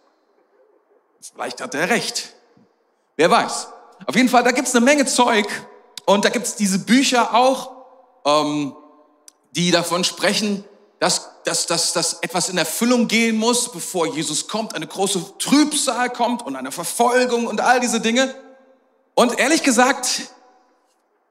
[1.20, 2.30] Vielleicht hat er recht.
[3.16, 3.68] Wer weiß.
[4.06, 5.46] Auf jeden Fall, da gibt's eine Menge Zeug
[6.04, 7.70] und da gibt's diese Bücher auch,
[8.24, 8.74] ähm,
[9.52, 10.64] die davon sprechen,
[10.98, 16.10] dass, dass, dass, dass etwas in Erfüllung gehen muss, bevor Jesus kommt, eine große Trübsal
[16.10, 18.34] kommt und eine Verfolgung und all diese Dinge.
[19.14, 20.22] Und ehrlich gesagt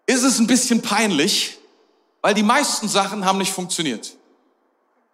[0.06, 1.60] ist es ein bisschen peinlich,
[2.24, 4.14] weil die meisten Sachen haben nicht funktioniert.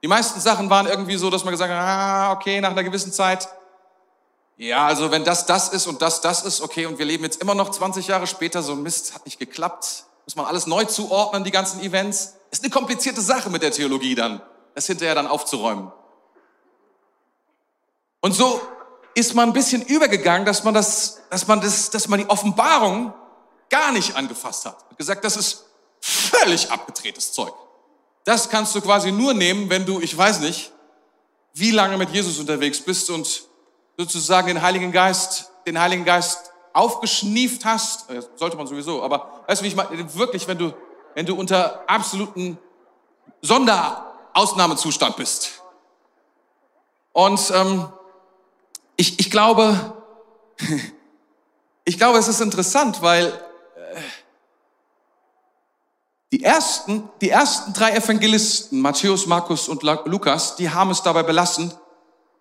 [0.03, 3.11] Die meisten Sachen waren irgendwie so, dass man gesagt hat, ah, okay, nach einer gewissen
[3.11, 3.49] Zeit,
[4.55, 7.41] ja, also wenn das das ist und das das ist, okay, und wir leben jetzt
[7.41, 11.43] immer noch 20 Jahre später, so Mist, hat nicht geklappt, muss man alles neu zuordnen,
[11.43, 12.35] die ganzen Events.
[12.51, 14.41] Ist eine komplizierte Sache mit der Theologie dann,
[14.75, 15.91] das hinterher dann aufzuräumen.
[18.21, 18.61] Und so
[19.15, 23.13] ist man ein bisschen übergegangen, dass man das, dass man das, dass man die Offenbarung
[23.69, 24.85] gar nicht angefasst hat.
[24.89, 25.68] Und gesagt, das ist
[26.01, 27.53] Völlig abgedrehtes Zeug.
[28.23, 30.71] Das kannst du quasi nur nehmen, wenn du, ich weiß nicht,
[31.53, 33.43] wie lange mit Jesus unterwegs bist und
[33.97, 39.63] sozusagen den Heiligen Geist den Heiligen Geist aufgeschnieft hast, sollte man sowieso, aber weißt du,
[39.65, 40.73] wie ich meine, wirklich, wenn du,
[41.15, 42.57] wenn du unter absoluten
[43.41, 45.61] Sonderausnahmezustand bist.
[47.11, 47.91] Und ähm,
[48.95, 49.93] ich, ich glaube,
[51.85, 54.01] ich glaube, es ist interessant, weil äh,
[56.31, 61.73] die ersten, die ersten drei Evangelisten, Matthäus, Markus und Lukas, die haben es dabei belassen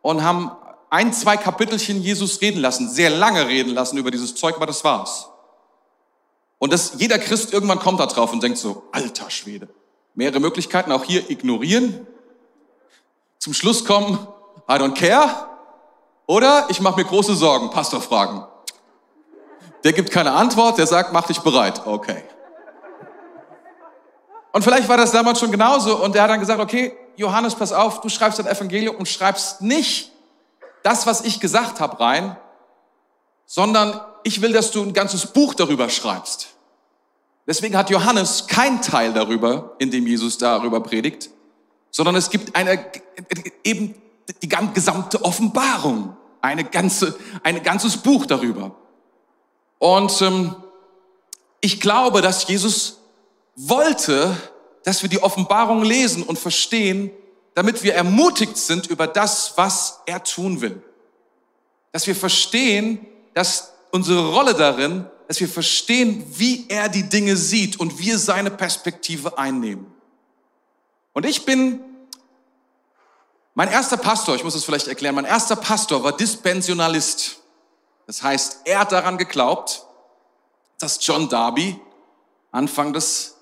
[0.02, 0.52] und haben
[0.90, 4.84] ein, zwei Kapitelchen Jesus reden lassen, sehr lange reden lassen über dieses Zeug, aber das
[4.84, 5.28] war's.
[6.58, 9.68] Und das, jeder Christ irgendwann kommt da drauf und denkt so, alter Schwede.
[10.14, 12.06] Mehrere Möglichkeiten, auch hier ignorieren.
[13.38, 14.18] Zum Schluss kommen,
[14.68, 15.46] I don't care.
[16.26, 18.44] Oder ich mache mir große Sorgen, Pastor fragen.
[19.84, 21.86] Der gibt keine Antwort, der sagt, mach dich bereit.
[21.86, 22.24] Okay.
[24.58, 27.72] Und vielleicht war das damals schon genauso und er hat dann gesagt, okay, Johannes, pass
[27.72, 30.10] auf, du schreibst ein Evangelium und schreibst nicht
[30.82, 32.36] das, was ich gesagt habe, rein,
[33.46, 36.48] sondern ich will, dass du ein ganzes Buch darüber schreibst.
[37.46, 41.30] Deswegen hat Johannes kein Teil darüber, in dem Jesus darüber predigt,
[41.92, 42.84] sondern es gibt eine,
[43.62, 43.94] eben
[44.42, 48.74] die gesamte Offenbarung, eine ganze, ein ganzes Buch darüber.
[49.78, 50.56] Und ähm,
[51.60, 52.97] ich glaube, dass Jesus
[53.58, 54.36] wollte,
[54.84, 57.10] dass wir die Offenbarung lesen und verstehen,
[57.54, 60.80] damit wir ermutigt sind über das, was er tun will.
[61.90, 67.80] Dass wir verstehen, dass unsere Rolle darin, dass wir verstehen, wie er die Dinge sieht
[67.80, 69.86] und wir seine Perspektive einnehmen.
[71.12, 71.80] Und ich bin,
[73.54, 77.38] mein erster Pastor, ich muss es vielleicht erklären, mein erster Pastor war Dispensionalist.
[78.06, 79.84] Das heißt, er hat daran geglaubt,
[80.78, 81.78] dass John Darby
[82.52, 83.37] Anfang des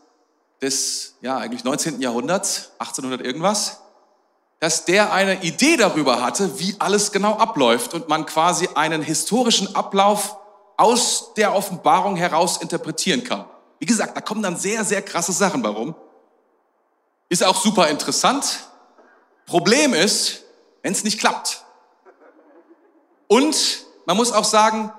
[0.62, 2.00] des, ja, eigentlich 19.
[2.00, 3.80] Jahrhunderts, 1800 irgendwas,
[4.58, 9.74] dass der eine Idee darüber hatte, wie alles genau abläuft und man quasi einen historischen
[9.74, 10.36] Ablauf
[10.76, 13.44] aus der Offenbarung heraus interpretieren kann.
[13.78, 15.94] Wie gesagt, da kommen dann sehr, sehr krasse Sachen warum.
[17.28, 18.70] Ist auch super interessant.
[19.44, 20.42] Problem ist,
[20.82, 21.64] wenn es nicht klappt.
[23.28, 24.92] Und man muss auch sagen,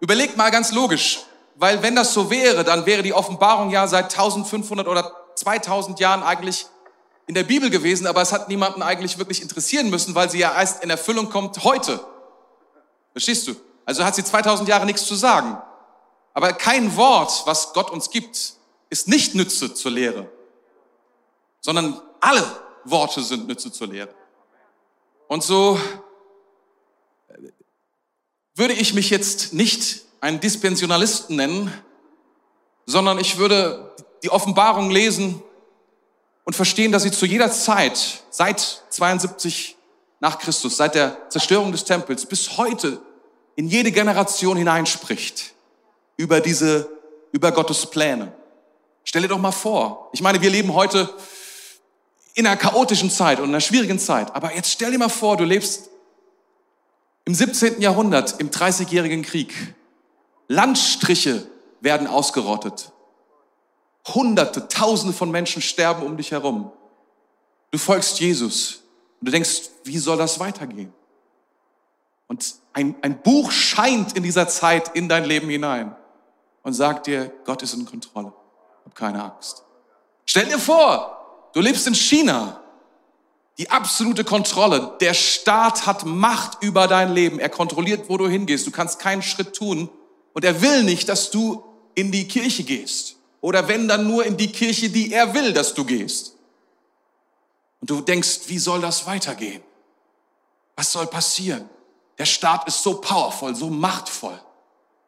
[0.00, 1.24] überlegt mal ganz logisch,
[1.56, 6.22] weil wenn das so wäre, dann wäre die Offenbarung ja seit 1500 oder 2000 Jahren
[6.22, 6.66] eigentlich
[7.26, 10.54] in der Bibel gewesen, aber es hat niemanden eigentlich wirklich interessieren müssen, weil sie ja
[10.54, 12.00] erst in Erfüllung kommt heute.
[13.12, 13.54] Verstehst du?
[13.84, 15.56] Also hat sie 2000 Jahre nichts zu sagen.
[16.32, 18.54] Aber kein Wort, was Gott uns gibt,
[18.90, 20.30] ist nicht Nütze zur Lehre,
[21.60, 22.44] sondern alle
[22.84, 24.14] Worte sind Nütze zur Lehre.
[25.28, 25.78] Und so
[28.54, 31.70] würde ich mich jetzt nicht einen Dispensionalisten nennen,
[32.86, 35.42] sondern ich würde die Offenbarung lesen
[36.44, 39.76] und verstehen, dass sie zu jeder Zeit, seit 72
[40.20, 43.02] nach Christus, seit der Zerstörung des Tempels bis heute
[43.54, 45.52] in jede Generation hineinspricht
[46.16, 46.88] über diese,
[47.32, 48.32] über Gottes Pläne.
[49.04, 50.08] Stell dir doch mal vor.
[50.14, 51.12] Ich meine, wir leben heute
[52.32, 54.34] in einer chaotischen Zeit und einer schwierigen Zeit.
[54.34, 55.90] Aber jetzt stell dir mal vor, du lebst
[57.26, 57.82] im 17.
[57.82, 59.52] Jahrhundert, im 30-jährigen Krieg.
[60.48, 61.46] Landstriche
[61.80, 62.92] werden ausgerottet.
[64.08, 66.72] Hunderte, Tausende von Menschen sterben um dich herum.
[67.70, 68.82] Du folgst Jesus
[69.20, 70.92] und du denkst, wie soll das weitergehen?
[72.26, 75.94] Und ein, ein Buch scheint in dieser Zeit in dein Leben hinein
[76.62, 78.32] und sagt dir, Gott ist in Kontrolle.
[78.84, 79.62] Hab keine Angst.
[80.26, 82.60] Stell dir vor, du lebst in China.
[83.58, 84.96] Die absolute Kontrolle.
[85.00, 87.38] Der Staat hat Macht über dein Leben.
[87.38, 88.66] Er kontrolliert, wo du hingehst.
[88.66, 89.88] Du kannst keinen Schritt tun,
[90.34, 93.16] und er will nicht, dass du in die Kirche gehst.
[93.40, 96.34] Oder wenn dann nur in die Kirche, die er will, dass du gehst.
[97.80, 99.62] Und du denkst, wie soll das weitergehen?
[100.76, 101.68] Was soll passieren?
[102.18, 104.38] Der Staat ist so powerful, so machtvoll.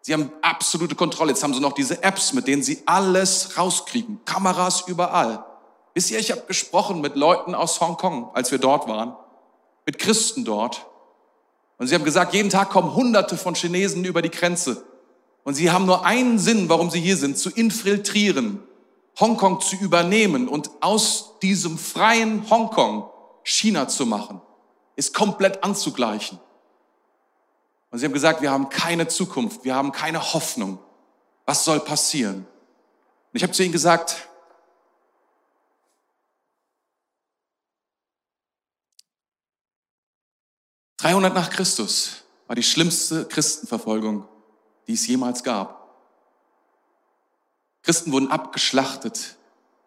[0.01, 1.33] Sie haben absolute Kontrolle.
[1.33, 4.21] Jetzt haben sie noch diese Apps, mit denen sie alles rauskriegen.
[4.25, 5.45] Kameras überall.
[5.95, 9.17] Wisst ihr, ich habe gesprochen mit Leuten aus Hongkong, als wir dort waren,
[9.87, 10.87] mit Christen dort.
[11.79, 14.85] Und sie haben gesagt, jeden Tag kommen Hunderte von Chinesen über die Grenze
[15.47, 18.65] und sie haben nur einen Sinn, warum sie hier sind, zu infiltrieren,
[19.21, 23.09] Hongkong zu übernehmen und aus diesem freien Hongkong
[23.45, 24.43] China zu machen,
[24.97, 26.41] ist komplett anzugleichen.
[27.93, 30.81] Und sie haben gesagt, wir haben keine Zukunft, wir haben keine Hoffnung.
[31.45, 32.39] Was soll passieren?
[32.39, 34.29] Und ich habe zu ihnen gesagt,
[40.99, 44.27] ...300 nach Christus war die schlimmste Christenverfolgung
[44.87, 45.87] die es jemals gab.
[47.83, 49.37] Christen wurden abgeschlachtet.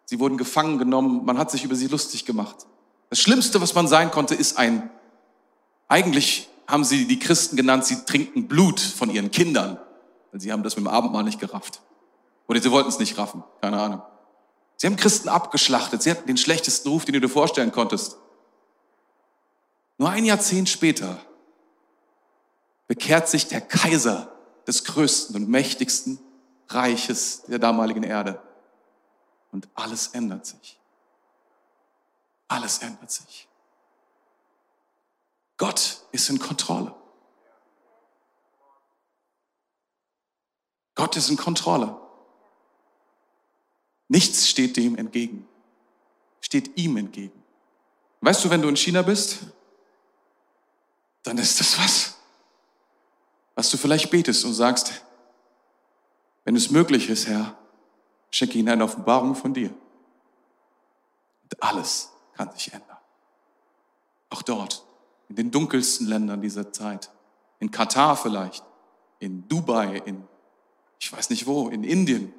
[0.04, 1.24] Sie wurden gefangen genommen.
[1.24, 2.66] Man hat sich über sie lustig gemacht.
[3.10, 4.90] Das Schlimmste, was man sein konnte, ist ein
[5.90, 9.76] eigentlich haben sie die Christen genannt, sie trinken Blut von ihren Kindern.
[10.30, 11.82] Weil sie haben das mit dem Abendmahl nicht gerafft.
[12.46, 14.02] Oder sie wollten es nicht raffen, keine Ahnung.
[14.76, 16.02] Sie haben Christen abgeschlachtet.
[16.02, 18.16] Sie hatten den schlechtesten Ruf, den du dir vorstellen konntest.
[19.98, 21.18] Nur ein Jahrzehnt später
[22.86, 24.32] bekehrt sich der Kaiser
[24.70, 26.20] des größten und mächtigsten
[26.68, 28.40] Reiches der damaligen Erde.
[29.50, 30.78] Und alles ändert sich.
[32.46, 33.48] Alles ändert sich.
[35.56, 36.94] Gott ist in Kontrolle.
[40.94, 42.00] Gott ist in Kontrolle.
[44.06, 45.48] Nichts steht dem entgegen.
[46.40, 47.42] Steht ihm entgegen.
[48.20, 49.40] Weißt du, wenn du in China bist,
[51.24, 52.19] dann ist das was,
[53.60, 55.04] was du vielleicht betest und sagst,
[56.46, 57.58] wenn es möglich ist, Herr,
[58.30, 59.68] schenke ihnen eine Offenbarung von dir.
[61.42, 62.96] Und alles kann sich ändern.
[64.30, 64.82] Auch dort,
[65.28, 67.10] in den dunkelsten Ländern dieser Zeit,
[67.58, 68.64] in Katar vielleicht,
[69.18, 70.26] in Dubai, in
[70.98, 72.32] ich weiß nicht wo, in Indien.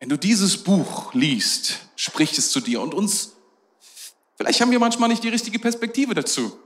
[0.00, 3.34] Wenn du dieses Buch liest, spricht es zu dir und uns,
[4.34, 6.58] vielleicht haben wir manchmal nicht die richtige Perspektive dazu.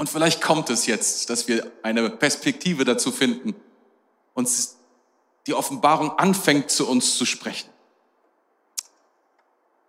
[0.00, 3.54] Und vielleicht kommt es jetzt, dass wir eine Perspektive dazu finden,
[4.32, 4.78] uns
[5.46, 7.68] die Offenbarung anfängt zu uns zu sprechen.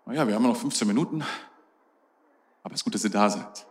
[0.06, 1.24] Naja, wir haben noch 15 Minuten,
[2.62, 3.66] aber es ist gut, dass ihr da seid.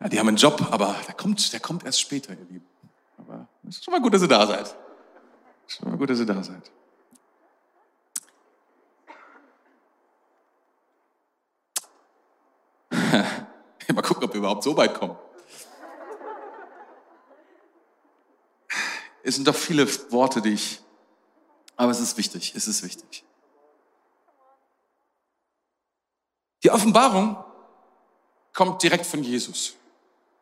[0.00, 2.66] Ja, die haben einen Job, aber der kommt, der kommt erst später, ihr Lieben.
[3.18, 4.74] Aber es ist schon mal gut, dass ihr da seid.
[5.66, 6.70] Schon mal gut, dass ihr da seid.
[13.92, 15.16] mal gucken, ob wir überhaupt so weit kommen.
[19.22, 20.80] Es sind doch viele Worte, die ich,
[21.76, 23.24] aber es ist wichtig, es ist wichtig.
[26.62, 27.42] Die Offenbarung
[28.52, 29.74] kommt direkt von Jesus.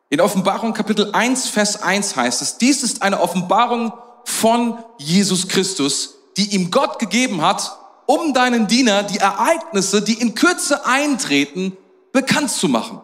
[0.09, 3.93] In Offenbarung Kapitel 1, Vers 1 heißt es, dies ist eine Offenbarung
[4.25, 10.35] von Jesus Christus, die ihm Gott gegeben hat, um deinen Diener die Ereignisse, die in
[10.35, 11.77] Kürze eintreten,
[12.11, 13.01] bekannt zu machen.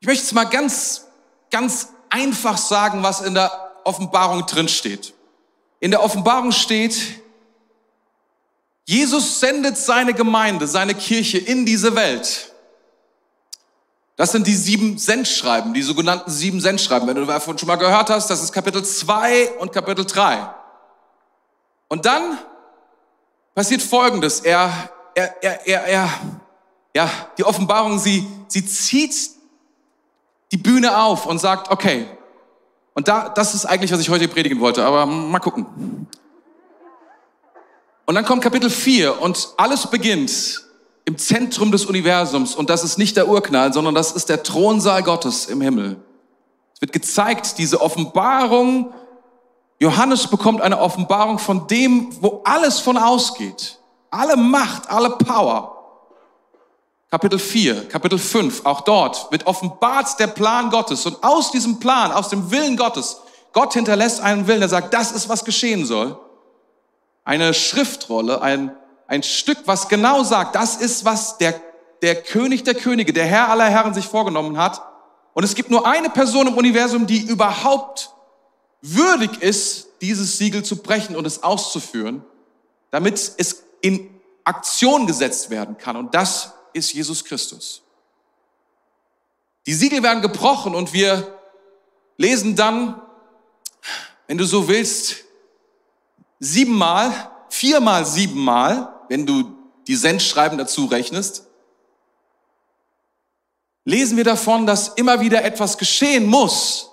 [0.00, 1.06] Ich möchte es mal ganz,
[1.50, 3.50] ganz einfach sagen, was in der
[3.84, 5.14] Offenbarung drin steht.
[5.78, 7.20] In der Offenbarung steht,
[8.84, 12.52] Jesus sendet seine Gemeinde, seine Kirche in diese Welt.
[14.16, 17.08] Das sind die sieben Sendschreiben, die sogenannten sieben Sendschreiben.
[17.08, 20.54] Wenn du davon schon mal gehört hast, das ist Kapitel 2 und Kapitel 3.
[21.88, 22.38] Und dann
[23.54, 24.40] passiert Folgendes.
[24.40, 26.10] Er, er, er, er, er
[26.94, 29.14] ja, die Offenbarung, sie, sie zieht
[30.52, 32.06] die Bühne auf und sagt, okay,
[32.94, 36.08] und da, das ist eigentlich, was ich heute predigen wollte, aber mal gucken.
[38.06, 40.64] Und dann kommt Kapitel 4 und alles beginnt
[41.04, 45.02] im Zentrum des Universums und das ist nicht der Urknall, sondern das ist der Thronsaal
[45.02, 45.96] Gottes im Himmel.
[46.74, 48.92] Es wird gezeigt, diese Offenbarung,
[49.78, 53.78] Johannes bekommt eine Offenbarung von dem, wo alles von ausgeht.
[54.10, 55.79] Alle Macht, alle Power.
[57.10, 61.04] Kapitel 4, Kapitel 5, auch dort wird offenbart der Plan Gottes.
[61.06, 63.20] Und aus diesem Plan, aus dem Willen Gottes,
[63.52, 66.16] Gott hinterlässt einen Willen, der sagt, das ist, was geschehen soll.
[67.24, 68.76] Eine Schriftrolle, ein,
[69.08, 71.60] ein Stück, was genau sagt, das ist, was der,
[72.00, 74.80] der König der Könige, der Herr aller Herren sich vorgenommen hat.
[75.34, 78.10] Und es gibt nur eine Person im Universum, die überhaupt
[78.82, 82.24] würdig ist, dieses Siegel zu brechen und es auszuführen,
[82.92, 84.08] damit es in
[84.44, 85.96] Aktion gesetzt werden kann.
[85.96, 87.82] Und das ist Jesus Christus.
[89.66, 91.38] Die Siegel werden gebrochen und wir
[92.16, 93.00] lesen dann,
[94.26, 95.24] wenn du so willst,
[96.38, 99.56] siebenmal, viermal siebenmal, wenn du
[99.86, 101.46] die Sendschreiben dazu rechnest,
[103.84, 106.90] lesen wir davon, dass immer wieder etwas geschehen muss,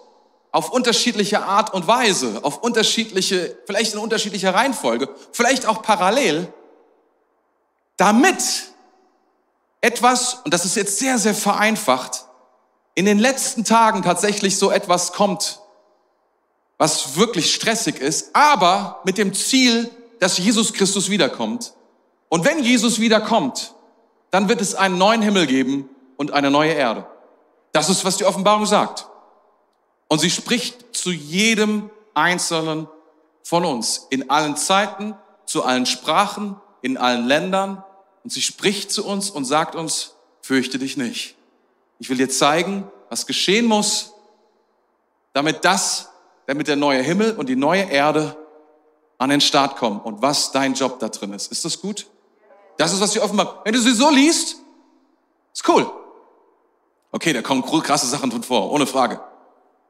[0.52, 6.52] auf unterschiedliche Art und Weise, auf unterschiedliche, vielleicht in unterschiedlicher Reihenfolge, vielleicht auch parallel,
[7.98, 8.72] damit
[9.82, 12.26] etwas, und das ist jetzt sehr, sehr vereinfacht,
[12.96, 15.62] in den letzten Tagen tatsächlich so etwas kommt,
[16.78, 21.74] was wirklich stressig ist, aber mit dem Ziel, dass Jesus Christus wiederkommt.
[22.30, 23.74] Und wenn Jesus wiederkommt,
[24.32, 27.06] dann wird es einen neuen Himmel geben und eine neue Erde.
[27.72, 29.08] Das ist, was die Offenbarung sagt.
[30.08, 32.88] Und sie spricht zu jedem Einzelnen
[33.44, 37.84] von uns, in allen Zeiten, zu allen Sprachen, in allen Ländern,
[38.28, 40.12] und sie spricht zu uns und sagt uns,
[40.42, 41.38] fürchte dich nicht.
[41.98, 44.12] Ich will dir zeigen, was geschehen muss,
[45.32, 46.10] damit das,
[46.46, 48.36] damit der neue Himmel und die neue Erde
[49.18, 51.54] an den Start kommen und was dein Job da drin ist.
[51.54, 52.08] Ist das gut?
[52.76, 53.62] Das ist, was sie offenbar.
[53.63, 54.58] Wenn du sie so liest,
[55.54, 55.90] Ist cool.
[57.13, 59.22] Okay, da kommen krasse Sachen drin vor, ohne Frage.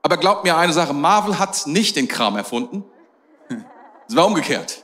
[0.03, 2.83] Aber glaubt mir eine Sache, Marvel hat nicht den Kram erfunden.
[4.07, 4.83] Es war umgekehrt.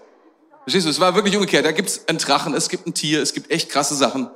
[0.64, 1.66] Verstehst du, es war wirklich umgekehrt.
[1.66, 4.30] Da gibt's einen Drachen, es gibt ein Tier, es gibt echt krasse Sachen.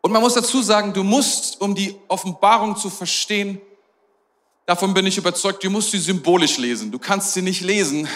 [0.00, 3.60] Und man muss dazu sagen, du musst, um die Offenbarung zu verstehen,
[4.66, 6.90] davon bin ich überzeugt, du musst sie symbolisch lesen.
[6.90, 8.08] Du kannst sie nicht lesen.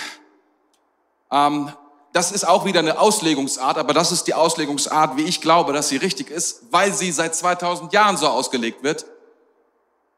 [1.31, 1.73] Ähm,
[2.13, 5.89] das ist auch wieder eine Auslegungsart, aber das ist die Auslegungsart, wie ich glaube, dass
[5.89, 9.07] sie richtig ist, weil sie seit 2000 Jahren so ausgelegt wird.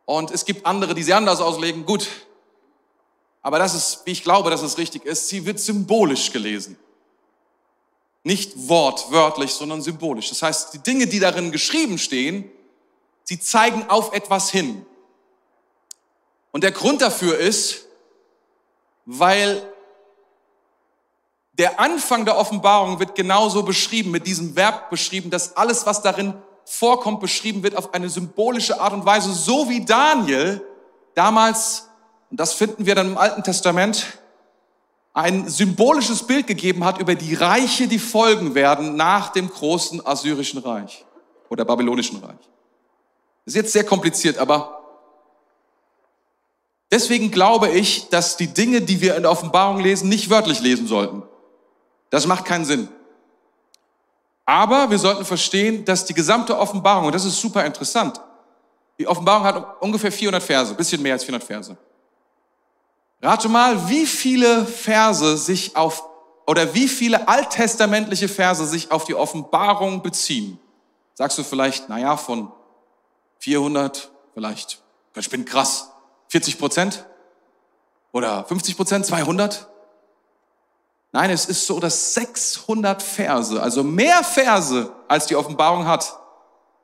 [0.05, 1.85] Und es gibt andere, die sie anders auslegen.
[1.85, 2.09] Gut.
[3.49, 5.31] Aber das ist, wie ich glaube, dass es richtig ist.
[5.31, 6.77] Sie wird symbolisch gelesen.
[8.23, 10.29] Nicht wortwörtlich, sondern symbolisch.
[10.29, 12.51] Das heißt, die Dinge, die darin geschrieben stehen,
[13.25, 14.85] sie zeigen auf etwas hin.
[16.53, 17.87] Und der Grund dafür ist,
[19.07, 19.67] weil
[21.55, 26.35] der Anfang der Offenbarung wird genauso beschrieben, mit diesem Verb beschrieben, dass alles, was darin
[26.67, 30.63] vorkommt, beschrieben wird auf eine symbolische Art und Weise, so wie Daniel
[31.15, 31.88] damals,
[32.31, 34.19] und das finden wir dann im Alten Testament,
[35.15, 40.61] ein symbolisches Bild gegeben hat über die Reiche, die folgen werden nach dem großen assyrischen
[40.61, 41.05] Reich
[41.49, 42.39] oder babylonischen Reich.
[43.45, 44.81] Das ist jetzt sehr kompliziert, aber
[46.93, 50.87] deswegen glaube ich, dass die Dinge, die wir in der Offenbarung lesen, nicht wörtlich lesen
[50.87, 51.23] sollten.
[52.11, 52.89] Das macht keinen Sinn.
[54.45, 58.21] Aber wir sollten verstehen, dass die gesamte Offenbarung, und das ist super interessant,
[58.99, 61.77] die Offenbarung hat ungefähr 400 Verse, bisschen mehr als 400 Verse.
[63.21, 66.05] Rate mal, wie viele Verse sich auf,
[66.47, 70.59] oder wie viele alttestamentliche Verse sich auf die Offenbarung beziehen.
[71.15, 72.53] Sagst du vielleicht, naja, von
[73.41, 74.81] 400, vielleicht,
[75.17, 75.91] ich bin krass,
[76.29, 77.05] 40 Prozent?
[78.13, 79.69] Oder 50 Prozent, 200?
[81.11, 86.19] Nein, es ist so, dass 600 Verse, also mehr Verse als die Offenbarung hat,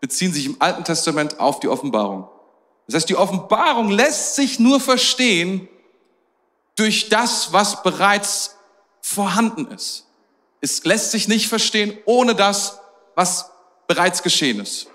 [0.01, 2.29] beziehen sich im Alten Testament auf die Offenbarung.
[2.87, 5.69] Das heißt, die Offenbarung lässt sich nur verstehen
[6.77, 8.57] durch das, was bereits
[9.01, 10.07] vorhanden ist.
[10.61, 12.79] Es lässt sich nicht verstehen ohne das,
[13.15, 13.51] was
[13.87, 14.87] bereits geschehen ist.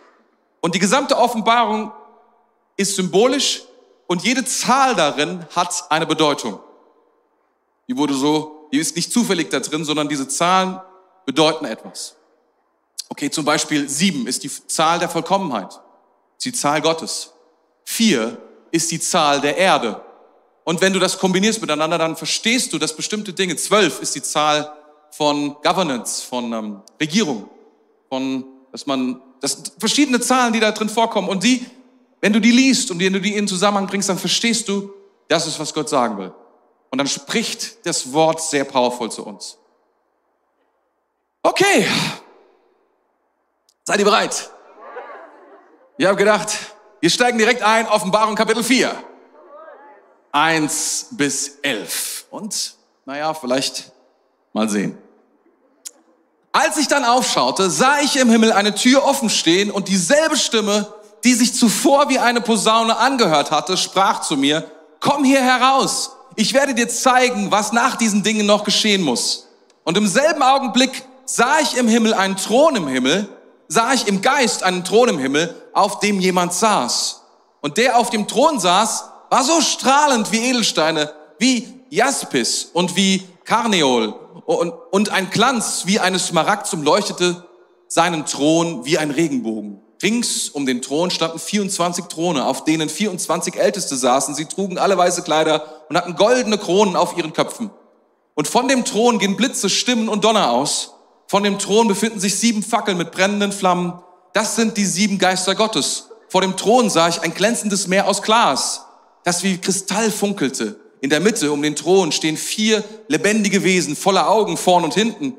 [0.62, 1.92] Und die gesamte Offenbarung
[2.76, 3.62] ist symbolisch
[4.08, 6.60] und jede Zahl darin hat eine Bedeutung.
[7.88, 10.80] Die wurde so die ist nicht zufällig da drin, sondern diese Zahlen
[11.26, 12.15] bedeuten etwas.
[13.10, 15.80] Okay, zum Beispiel sieben ist die Zahl der Vollkommenheit,
[16.38, 17.34] ist die Zahl Gottes.
[17.84, 18.38] Vier
[18.72, 20.02] ist die Zahl der Erde.
[20.70, 24.22] Und wenn du das kombinierst miteinander, dann verstehst du, dass bestimmte Dinge, zwölf ist die
[24.22, 24.72] Zahl
[25.10, 27.50] von Governance, von ähm, Regierung,
[28.08, 31.28] von, dass man, das verschiedene Zahlen, die da drin vorkommen.
[31.28, 31.66] Und die,
[32.22, 34.94] wenn du die liest und wenn du die in Zusammenhang bringst, dann verstehst du,
[35.28, 36.32] das ist, was Gott sagen will.
[36.92, 39.58] Und dann spricht das Wort sehr powerful zu uns.
[41.42, 41.88] Okay.
[43.86, 44.52] Seid ihr bereit?
[45.98, 46.56] Ich habe gedacht,
[47.00, 49.09] wir steigen direkt ein, Offenbarung Kapitel 4.
[50.32, 52.26] 1 bis 11.
[52.30, 53.92] Und, naja, vielleicht
[54.54, 54.98] mal sehen.
[56.52, 60.92] Als ich dann aufschaute, sah ich im Himmel eine Tür offen stehen und dieselbe Stimme,
[61.24, 66.54] die sich zuvor wie eine Posaune angehört hatte, sprach zu mir, komm hier heraus ich
[66.54, 69.50] werde dir zeigen, was nach diesen Dingen noch geschehen muss.
[69.84, 73.28] Und im selben Augenblick sah ich im Himmel einen Thron im Himmel,
[73.68, 77.24] sah ich im Geist einen Thron im Himmel, auf dem jemand saß.
[77.60, 83.24] Und der auf dem Thron saß, war so strahlend wie Edelsteine, wie Jaspis und wie
[83.46, 84.13] Karneol
[84.46, 87.46] und, und ein Glanz wie eines Smaragd leuchtete
[87.88, 89.82] seinen Thron wie ein Regenbogen.
[90.02, 94.34] Rings um den Thron standen 24 Throne, auf denen 24 Älteste saßen.
[94.34, 97.70] Sie trugen alle weiße Kleider und hatten goldene Kronen auf ihren Köpfen.
[98.36, 100.94] Und von dem Thron gehen Blitze, Stimmen und Donner aus.
[101.28, 104.02] Von dem Thron befinden sich sieben Fackeln mit brennenden Flammen.
[104.34, 106.10] Das sind die sieben Geister Gottes.
[106.30, 108.86] Vor dem Thron sah ich ein glänzendes Meer aus Glas,
[109.24, 110.80] das wie Kristall funkelte.
[111.02, 115.36] In der Mitte um den Thron stehen vier lebendige Wesen voller Augen vorn und hinten.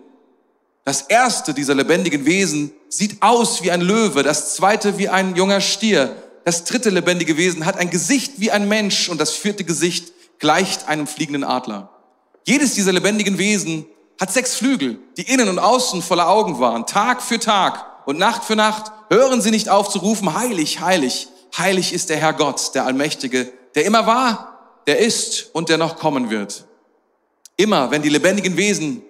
[0.85, 5.61] Das erste dieser lebendigen Wesen sieht aus wie ein Löwe, das zweite wie ein junger
[5.61, 6.17] Stier.
[6.45, 10.89] Das dritte lebendige Wesen hat ein Gesicht wie ein Mensch und das vierte Gesicht gleicht
[10.89, 11.91] einem fliegenden Adler.
[12.47, 13.85] Jedes dieser lebendigen Wesen
[14.19, 16.87] hat sechs Flügel, die innen und außen voller Augen waren.
[16.87, 21.29] Tag für Tag und Nacht für Nacht hören sie nicht auf zu rufen, heilig, heilig,
[21.57, 25.97] heilig ist der Herr Gott, der Allmächtige, der immer war, der ist und der noch
[25.97, 26.65] kommen wird.
[27.57, 29.03] Immer, wenn die lebendigen Wesen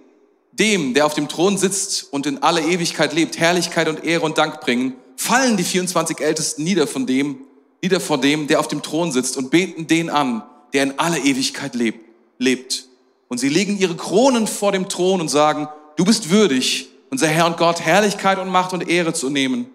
[0.53, 4.39] dem, der auf dem Thron sitzt und in alle Ewigkeit lebt, Herrlichkeit und Ehre und
[4.39, 7.39] Dank bringen, fallen die 24 Ältesten nieder von dem,
[7.83, 10.43] nieder vor dem, der auf dem Thron sitzt und beten den an,
[10.73, 12.05] der in alle Ewigkeit lebt,
[12.39, 12.87] lebt.
[13.29, 17.47] Und sie legen ihre Kronen vor dem Thron und sagen, du bist würdig, unser Herr
[17.47, 19.71] und Gott, Herrlichkeit und Macht und Ehre zu nehmen.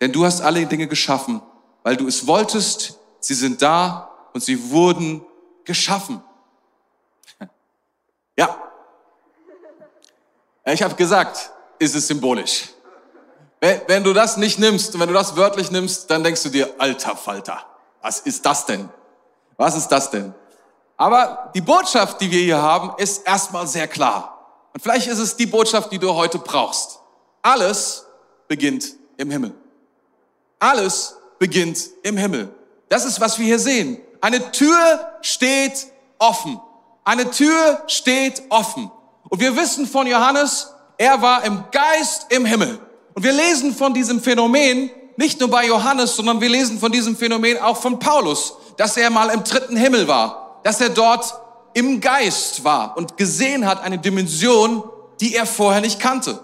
[0.00, 1.40] Denn du hast alle Dinge geschaffen,
[1.82, 5.24] weil du es wolltest, sie sind da und sie wurden
[5.64, 6.22] geschaffen.
[8.36, 8.56] Ja.
[10.64, 12.70] Ich habe gesagt, ist es symbolisch.
[13.60, 17.16] Wenn du das nicht nimmst, wenn du das wörtlich nimmst, dann denkst du dir, alter
[17.16, 17.64] Falter,
[18.00, 18.88] was ist das denn?
[19.56, 20.34] Was ist das denn?
[20.96, 24.68] Aber die Botschaft, die wir hier haben, ist erstmal sehr klar.
[24.72, 27.00] Und vielleicht ist es die Botschaft, die du heute brauchst.
[27.42, 28.06] Alles
[28.48, 29.54] beginnt im Himmel.
[30.58, 32.54] Alles beginnt im Himmel.
[32.88, 34.00] Das ist, was wir hier sehen.
[34.20, 35.86] Eine Tür steht
[36.18, 36.60] offen.
[37.04, 38.90] Eine Tür steht offen.
[39.28, 40.68] Und wir wissen von Johannes,
[40.98, 42.78] er war im Geist im Himmel.
[43.14, 47.16] Und wir lesen von diesem Phänomen nicht nur bei Johannes, sondern wir lesen von diesem
[47.16, 51.34] Phänomen auch von Paulus, dass er mal im dritten Himmel war, dass er dort
[51.74, 54.82] im Geist war und gesehen hat eine Dimension,
[55.20, 56.40] die er vorher nicht kannte.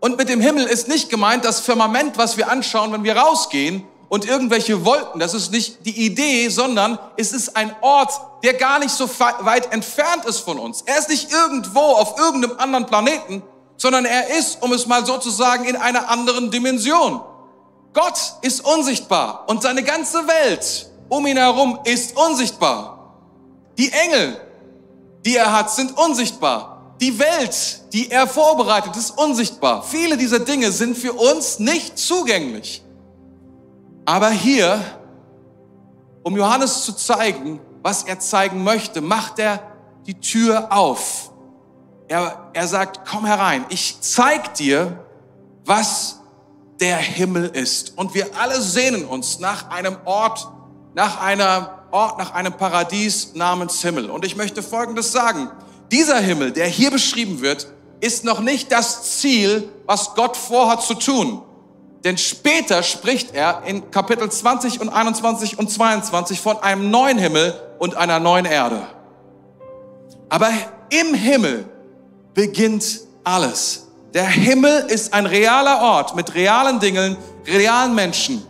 [0.00, 3.84] Und mit dem Himmel ist nicht gemeint das Firmament, was wir anschauen, wenn wir rausgehen
[4.10, 5.20] und irgendwelche Wolken.
[5.20, 9.72] Das ist nicht die Idee, sondern es ist ein Ort, der gar nicht so weit
[9.72, 10.82] entfernt ist von uns.
[10.82, 13.42] Er ist nicht irgendwo auf irgendeinem anderen Planeten,
[13.76, 17.22] sondern er ist, um es mal so zu sagen, in einer anderen Dimension.
[17.92, 23.14] Gott ist unsichtbar und seine ganze Welt um ihn herum ist unsichtbar.
[23.78, 24.40] Die Engel,
[25.24, 26.96] die er hat, sind unsichtbar.
[27.00, 29.84] Die Welt, die er vorbereitet, ist unsichtbar.
[29.84, 32.82] Viele dieser Dinge sind für uns nicht zugänglich.
[34.10, 34.84] Aber hier,
[36.24, 39.62] um Johannes zu zeigen, was er zeigen möchte, macht er
[40.04, 41.30] die Tür auf.
[42.08, 44.98] Er, er sagt, komm herein, ich zeig dir,
[45.64, 46.18] was
[46.80, 47.96] der Himmel ist.
[47.96, 50.44] Und wir alle sehnen uns nach einem Ort,
[50.94, 54.10] nach einer Ort, nach einem Paradies namens Himmel.
[54.10, 55.52] Und ich möchte Folgendes sagen.
[55.92, 57.68] Dieser Himmel, der hier beschrieben wird,
[58.00, 61.44] ist noch nicht das Ziel, was Gott vorhat zu tun.
[62.04, 67.54] Denn später spricht er in Kapitel 20 und 21 und 22 von einem neuen Himmel
[67.78, 68.82] und einer neuen Erde.
[70.28, 70.50] Aber
[70.90, 71.68] im Himmel
[72.32, 73.88] beginnt alles.
[74.14, 78.44] Der Himmel ist ein realer Ort mit realen Dingen, realen Menschen.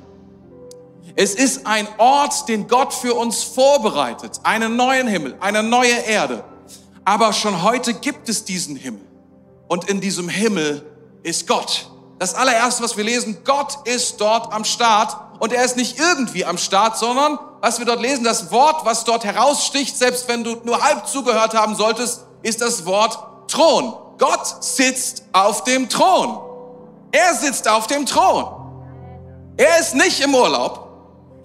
[1.16, 4.40] Es ist ein Ort, den Gott für uns vorbereitet.
[4.42, 6.44] Einen neuen Himmel, eine neue Erde.
[7.04, 9.04] Aber schon heute gibt es diesen Himmel.
[9.68, 10.82] Und in diesem Himmel
[11.22, 11.89] ist Gott.
[12.20, 15.16] Das allererste, was wir lesen, Gott ist dort am Start.
[15.38, 19.04] Und er ist nicht irgendwie am Start, sondern, was wir dort lesen, das Wort, was
[19.04, 23.18] dort heraussticht, selbst wenn du nur halb zugehört haben solltest, ist das Wort
[23.48, 23.94] Thron.
[24.18, 26.38] Gott sitzt auf dem Thron.
[27.10, 28.48] Er sitzt auf dem Thron.
[29.56, 30.88] Er ist nicht im Urlaub.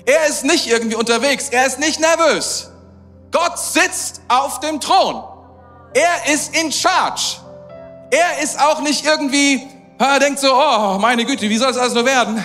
[0.06, 1.48] Er ist nicht irgendwie unterwegs.
[1.48, 2.70] Er ist nicht nervös.
[3.32, 5.24] Gott sitzt auf dem Thron.
[5.94, 7.38] Er ist in charge.
[8.12, 11.96] Er ist auch nicht irgendwie, er denkt so, oh, meine Güte, wie soll es also
[11.96, 12.44] nur werden?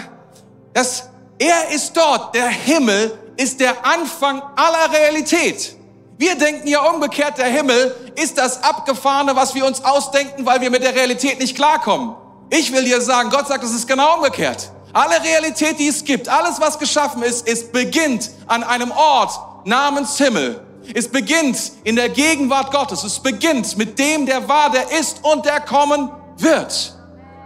[0.72, 2.34] Das, er ist dort.
[2.34, 5.74] Der Himmel ist der Anfang aller Realität.
[6.18, 10.70] Wir denken ja umgekehrt, der Himmel ist das Abgefahrene, was wir uns ausdenken, weil wir
[10.70, 12.14] mit der Realität nicht klarkommen.
[12.50, 14.70] Ich will dir sagen, Gott sagt, es ist genau umgekehrt.
[14.92, 19.32] Alle Realität, die es gibt, alles, was geschaffen ist, es beginnt an einem Ort
[19.64, 20.60] namens Himmel.
[20.94, 23.04] Es beginnt in der Gegenwart Gottes.
[23.04, 26.94] Es beginnt mit dem, der war, der ist und der kommen wird.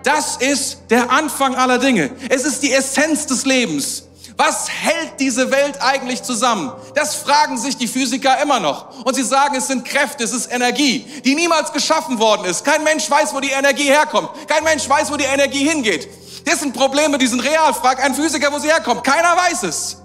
[0.05, 2.11] Das ist der Anfang aller Dinge.
[2.29, 4.05] Es ist die Essenz des Lebens.
[4.37, 6.73] Was hält diese Welt eigentlich zusammen?
[6.95, 9.05] Das fragen sich die Physiker immer noch.
[9.05, 12.65] Und sie sagen, es sind Kräfte, es ist Energie, die niemals geschaffen worden ist.
[12.65, 14.29] Kein Mensch weiß, wo die Energie herkommt.
[14.47, 16.09] Kein Mensch weiß, wo die Energie hingeht.
[16.45, 17.73] Das sind Probleme, die sind real.
[17.73, 19.05] Frag einen Physiker, wo sie herkommt.
[19.05, 19.99] Keiner weiß es.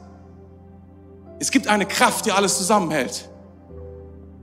[1.39, 3.27] Es gibt eine Kraft, die alles zusammenhält.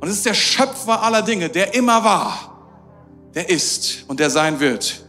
[0.01, 2.53] Und es ist der Schöpfer aller Dinge, der immer war,
[3.35, 5.06] der ist und der sein wird.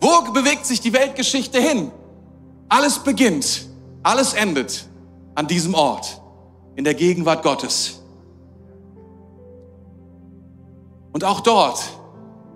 [0.00, 1.90] Wo bewegt sich die Weltgeschichte hin?
[2.68, 3.66] Alles beginnt,
[4.02, 4.86] alles endet
[5.34, 6.20] an diesem Ort,
[6.76, 8.00] in der Gegenwart Gottes.
[11.12, 11.80] Und auch dort,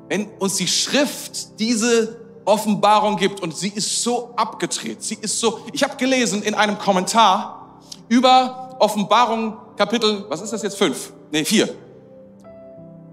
[0.09, 5.61] wenn uns die Schrift diese Offenbarung gibt und sie ist so abgedreht, sie ist so,
[5.72, 11.12] ich habe gelesen in einem Kommentar über Offenbarung Kapitel, was ist das jetzt, fünf?
[11.30, 11.68] Nee, vier.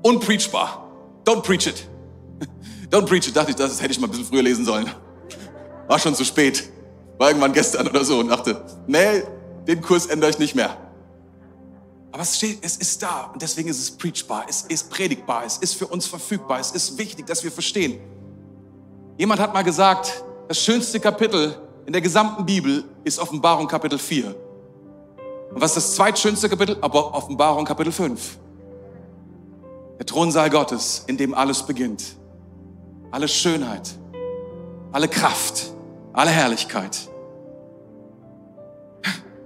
[0.01, 0.83] Unpreachbar.
[1.25, 1.87] Don't preach it.
[2.89, 3.35] Don't preach it.
[3.35, 4.89] Dachte ich, das hätte ich mal ein bisschen früher lesen sollen.
[5.87, 6.69] War schon zu spät.
[7.17, 9.23] War irgendwann gestern oder so und dachte, nee,
[9.67, 10.77] den Kurs ändere ich nicht mehr.
[12.11, 15.57] Aber es steht, es ist da und deswegen ist es preachbar, es ist predigbar, es
[15.57, 17.99] ist für uns verfügbar, es ist wichtig, dass wir verstehen.
[19.17, 24.35] Jemand hat mal gesagt, das schönste Kapitel in der gesamten Bibel ist Offenbarung Kapitel 4.
[25.53, 26.77] Und was ist das zweitschönste Kapitel?
[26.81, 28.37] Aber Offenbarung Kapitel 5.
[29.99, 32.15] Der Thronsaal Gottes, in dem alles beginnt.
[33.11, 33.89] Alle Schönheit,
[34.91, 35.71] alle Kraft,
[36.13, 37.09] alle Herrlichkeit.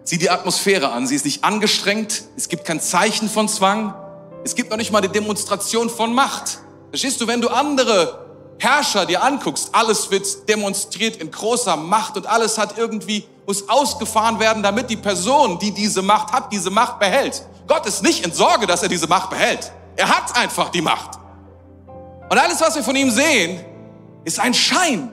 [0.03, 1.07] Sieh die Atmosphäre an.
[1.07, 2.23] Sie ist nicht angestrengt.
[2.35, 3.93] Es gibt kein Zeichen von Zwang.
[4.43, 6.59] Es gibt noch nicht mal eine Demonstration von Macht.
[6.89, 8.19] Verstehst du, wenn du andere
[8.59, 14.39] Herrscher dir anguckst, alles wird demonstriert in großer Macht und alles hat irgendwie, muss ausgefahren
[14.39, 17.43] werden, damit die Person, die diese Macht hat, diese Macht behält.
[17.67, 19.71] Gott ist nicht in Sorge, dass er diese Macht behält.
[19.95, 21.17] Er hat einfach die Macht.
[22.33, 23.63] Und alles, was wir von ihm sehen,
[24.23, 25.11] ist ein Schein.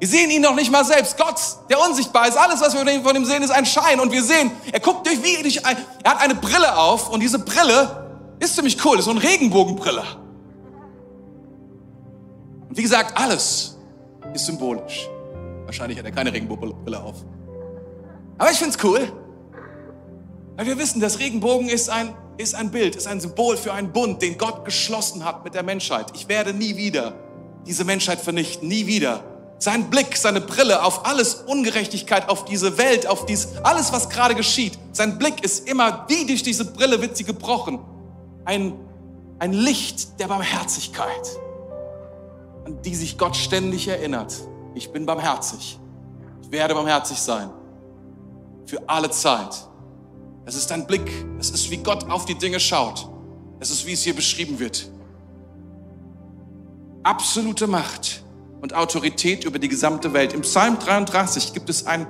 [0.00, 1.16] Wir sehen ihn noch nicht mal selbst.
[1.16, 1.36] Gott,
[1.70, 4.00] der unsichtbar ist, alles, was wir von ihm sehen, ist ein Schein.
[4.00, 7.20] Und wir sehen, er guckt durch wie durch ein, er hat eine Brille auf und
[7.20, 8.08] diese Brille
[8.40, 10.02] ist ziemlich cool, ist so eine Regenbogenbrille.
[12.68, 13.78] Und wie gesagt, alles
[14.34, 15.08] ist symbolisch.
[15.66, 17.18] Wahrscheinlich hat er keine Regenbogenbrille auf.
[18.36, 19.12] Aber ich finde es cool,
[20.56, 23.92] weil wir wissen, dass Regenbogen ist ein, ist ein Bild, ist ein Symbol für einen
[23.92, 26.06] Bund, den Gott geschlossen hat mit der Menschheit.
[26.14, 27.14] Ich werde nie wieder
[27.66, 29.22] diese Menschheit vernichten, nie wieder.
[29.58, 34.34] Sein Blick, seine Brille auf alles Ungerechtigkeit, auf diese Welt, auf dies, alles, was gerade
[34.34, 34.76] geschieht.
[34.90, 37.78] Sein Blick ist immer, wie durch diese Brille wird sie gebrochen.
[38.44, 38.74] Ein,
[39.38, 41.38] ein Licht der Barmherzigkeit,
[42.64, 44.34] an die sich Gott ständig erinnert.
[44.74, 45.78] Ich bin barmherzig.
[46.42, 47.50] Ich werde barmherzig sein.
[48.66, 49.68] Für alle Zeit.
[50.44, 51.10] Es ist ein Blick.
[51.38, 53.08] Es ist, wie Gott auf die Dinge schaut.
[53.60, 54.88] Es ist, wie es hier beschrieben wird.
[57.04, 58.24] Absolute Macht
[58.60, 60.32] und Autorität über die gesamte Welt.
[60.32, 62.06] Im Psalm 33 gibt es ein,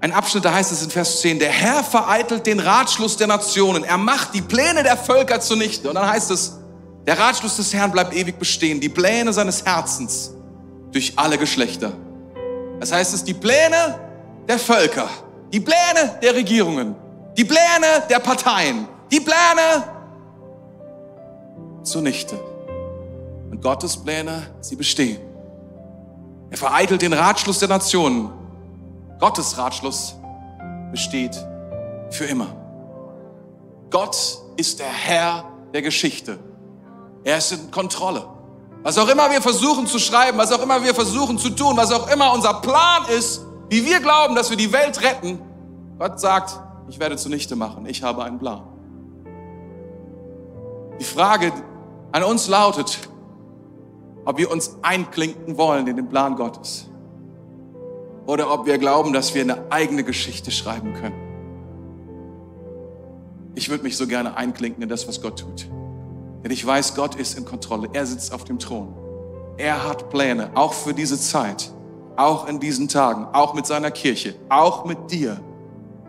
[0.00, 3.84] ein Abschnitt, da heißt es in Vers 10, der Herr vereitelt den Ratschluss der Nationen.
[3.84, 5.88] Er macht die Pläne der Völker zunichte.
[5.88, 6.58] Und dann heißt es,
[7.06, 10.32] der Ratschluss des Herrn bleibt ewig bestehen, die Pläne seines Herzens
[10.92, 11.92] durch alle Geschlechter.
[12.78, 14.09] Das heißt es, die Pläne
[14.50, 15.08] der Völker,
[15.52, 16.96] die Pläne der Regierungen,
[17.36, 19.84] die Pläne der Parteien, die Pläne
[21.84, 22.34] zunichte.
[23.48, 25.20] Und Gottes Pläne, sie bestehen.
[26.50, 28.32] Er vereitelt den Ratschluss der Nationen.
[29.20, 30.16] Gottes Ratschluss
[30.90, 31.36] besteht
[32.10, 32.48] für immer.
[33.88, 34.16] Gott
[34.56, 36.40] ist der Herr der Geschichte.
[37.22, 38.26] Er ist in Kontrolle.
[38.82, 41.92] Was auch immer wir versuchen zu schreiben, was auch immer wir versuchen zu tun, was
[41.92, 45.38] auch immer unser Plan ist, wie wir glauben, dass wir die Welt retten,
[45.98, 46.58] Gott sagt,
[46.88, 47.86] ich werde zunichte machen.
[47.86, 48.64] Ich habe einen Plan.
[50.98, 51.52] Die Frage
[52.10, 53.08] an uns lautet,
[54.24, 56.88] ob wir uns einklinken wollen in den Plan Gottes
[58.26, 61.14] oder ob wir glauben, dass wir eine eigene Geschichte schreiben können.
[63.54, 65.68] Ich würde mich so gerne einklinken in das, was Gott tut.
[66.42, 67.88] Denn ich weiß, Gott ist in Kontrolle.
[67.92, 68.94] Er sitzt auf dem Thron.
[69.56, 71.70] Er hat Pläne, auch für diese Zeit,
[72.20, 75.40] auch in diesen Tagen, auch mit seiner Kirche, auch mit dir,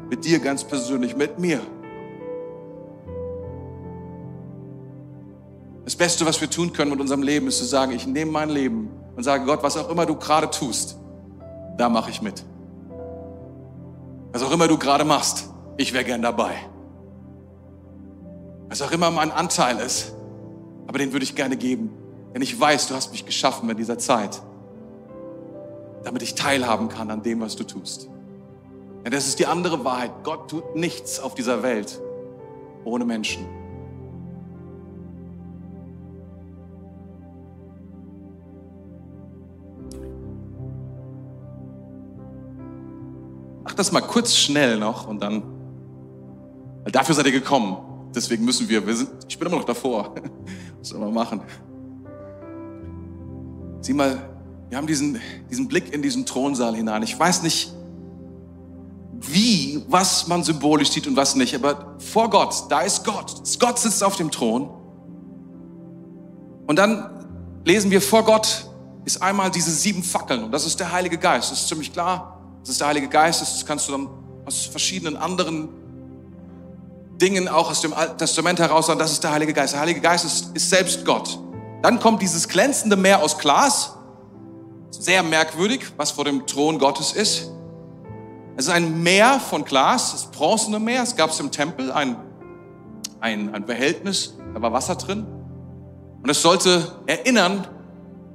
[0.10, 1.62] mit dir ganz persönlich, mit mir.
[5.86, 8.50] Das Beste, was wir tun können mit unserem Leben, ist zu sagen, ich nehme mein
[8.50, 10.98] Leben und sage, Gott, was auch immer du gerade tust,
[11.78, 12.44] da mache ich mit.
[14.34, 16.56] Was auch immer du gerade machst, ich wäre gern dabei.
[18.68, 20.14] Was auch immer mein Anteil ist,
[20.88, 21.90] aber den würde ich gerne geben.
[22.34, 24.42] Denn ich weiß, du hast mich geschaffen in dieser Zeit,
[26.04, 28.10] damit ich teilhaben kann an dem, was du tust.
[29.04, 30.12] Denn das ist die andere Wahrheit.
[30.24, 32.00] Gott tut nichts auf dieser Welt
[32.84, 33.46] ohne Menschen.
[43.64, 45.44] Mach das mal kurz schnell noch und dann,
[46.84, 47.78] weil dafür seid ihr gekommen.
[48.14, 50.14] Deswegen müssen wir, wir sind, ich bin immer noch davor.
[50.80, 51.42] Was soll man machen?
[53.80, 54.18] Sieh mal,
[54.72, 55.20] wir haben diesen,
[55.50, 57.04] diesen Blick in diesen Thronsaal hinein.
[57.04, 57.74] Ich weiß nicht,
[59.20, 63.34] wie, was man symbolisch sieht und was nicht, aber vor Gott, da ist Gott.
[63.60, 64.70] Gott sitzt auf dem Thron.
[66.68, 68.66] Und dann lesen wir, vor Gott
[69.04, 71.52] ist einmal diese sieben Fackeln und das ist der Heilige Geist.
[71.52, 72.40] Das ist ziemlich klar.
[72.62, 73.42] Das ist der Heilige Geist.
[73.42, 74.08] Das kannst du dann
[74.46, 75.68] aus verschiedenen anderen
[77.18, 79.74] Dingen auch aus dem Alten Testament heraus sagen, das ist der Heilige Geist.
[79.74, 81.38] Der Heilige Geist ist, ist selbst Gott.
[81.82, 83.98] Dann kommt dieses glänzende Meer aus Glas.
[84.92, 87.50] Sehr merkwürdig, was vor dem Thron Gottes ist.
[88.58, 91.02] Es ist ein Meer von Glas, das bronzene Meer.
[91.02, 92.18] Es gab es im Tempel ein,
[93.22, 95.26] ein, ein Behältnis, da war Wasser drin.
[96.22, 97.68] Und es sollte erinnern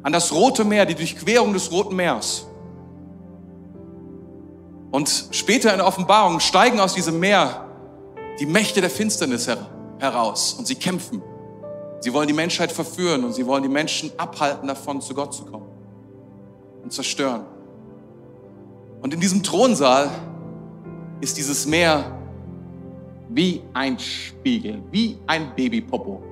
[0.03, 2.47] an das Rote Meer, die Durchquerung des Roten Meers.
[4.91, 7.67] Und später in der Offenbarung steigen aus diesem Meer
[8.41, 9.59] die Mächte der Finsternis her
[9.99, 11.23] heraus und sie kämpfen.
[12.01, 15.45] Sie wollen die Menschheit verführen und sie wollen die Menschen abhalten davon, zu Gott zu
[15.45, 15.76] kommen
[16.87, 17.43] und zerstören.
[19.03, 20.09] Und in diesem Thronsaal
[21.21, 22.17] ist dieses Meer
[23.29, 26.23] wie ein Spiegel, wie ein Babypopo.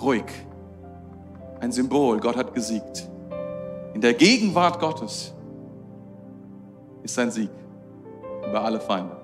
[0.00, 0.24] ruhig.
[1.60, 3.06] Ein Symbol, Gott hat gesiegt.
[3.92, 5.34] In der Gegenwart Gottes
[7.02, 7.50] ist sein Sieg
[8.48, 9.14] über alle Feinde.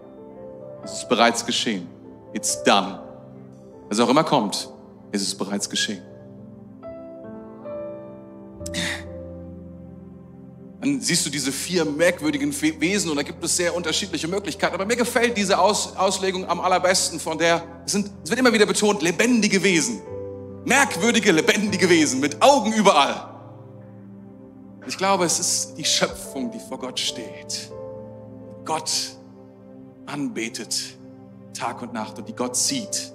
[0.82, 1.88] Es ist bereits geschehen.
[2.34, 2.98] It's done.
[3.88, 4.68] Was auch immer kommt,
[5.12, 6.02] ist es bereits geschehen.
[10.80, 14.74] Dann siehst du diese vier merkwürdigen Wesen und da gibt es sehr unterschiedliche Möglichkeiten.
[14.74, 18.52] Aber mir gefällt diese Aus Auslegung am allerbesten, von der es, sind, es wird immer
[18.52, 20.00] wieder betont, lebendige Wesen.
[20.64, 23.32] Merkwürdige, lebendige Wesen mit Augen überall.
[24.86, 27.70] Ich glaube, es ist die Schöpfung, die vor Gott steht.
[28.64, 28.90] Gott
[30.06, 30.96] anbetet
[31.52, 33.12] Tag und Nacht und die Gott sieht.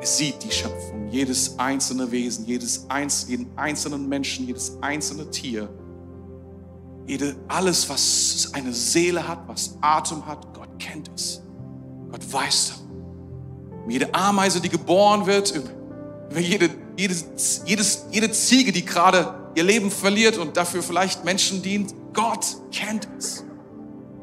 [0.00, 5.68] Sieht die Schöpfung, jedes einzelne Wesen, jedes einzelne, jeden einzelnen Menschen, jedes einzelne Tier,
[7.06, 11.42] jede, alles, was eine Seele hat, was Atem hat, Gott kennt es.
[12.10, 13.88] Gott weiß darum.
[13.88, 15.54] Jede Ameise, die geboren wird,
[16.30, 16.68] über jede,
[16.98, 22.56] jedes, jedes, jede Ziege, die gerade ihr Leben verliert und dafür vielleicht Menschen dient, Gott
[22.70, 23.44] kennt es.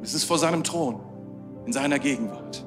[0.03, 0.99] Es ist vor seinem Thron,
[1.65, 2.64] in seiner Gegenwart.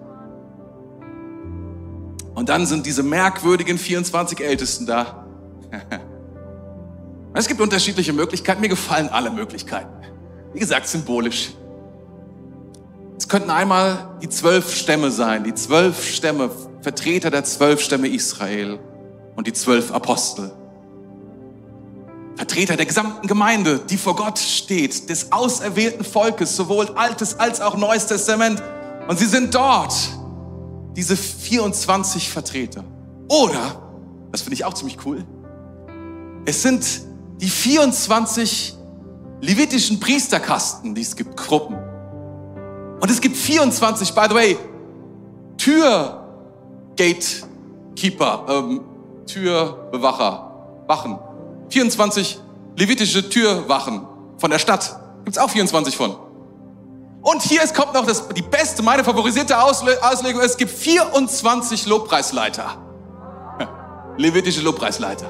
[2.38, 5.26] Und dann sind diese merkwürdigen 24 Ältesten da.
[7.34, 8.60] Es gibt unterschiedliche Möglichkeiten.
[8.60, 9.92] Mir gefallen alle Möglichkeiten.
[10.52, 11.52] Wie gesagt, symbolisch.
[13.16, 18.78] Es könnten einmal die zwölf Stämme sein, die zwölf Stämme, Vertreter der zwölf Stämme Israel
[19.36, 20.52] und die zwölf Apostel.
[22.36, 27.76] Vertreter der gesamten Gemeinde, die vor Gott steht, des auserwählten Volkes, sowohl Altes als auch
[27.76, 28.62] Neues Testament.
[29.08, 30.17] Und sie sind dort,
[30.98, 32.84] diese 24 Vertreter.
[33.28, 33.80] Oder,
[34.32, 35.24] das finde ich auch ziemlich cool,
[36.44, 36.84] es sind
[37.40, 38.74] die 24
[39.40, 41.76] levitischen Priesterkasten, die es gibt, Gruppen.
[43.00, 44.58] Und es gibt 24, by the way,
[45.56, 48.80] Türgatekeeper, ähm,
[49.24, 51.20] Türbewacher, Wachen.
[51.68, 52.40] 24
[52.76, 54.04] levitische Türwachen
[54.36, 54.98] von der Stadt.
[55.24, 56.16] Gibt es auch 24 von.
[57.30, 60.40] Und hier ist, kommt noch das, die beste, meine favorisierte Auslegung.
[60.40, 62.78] Es gibt 24 Lobpreisleiter.
[64.16, 65.28] Levitische Lobpreisleiter.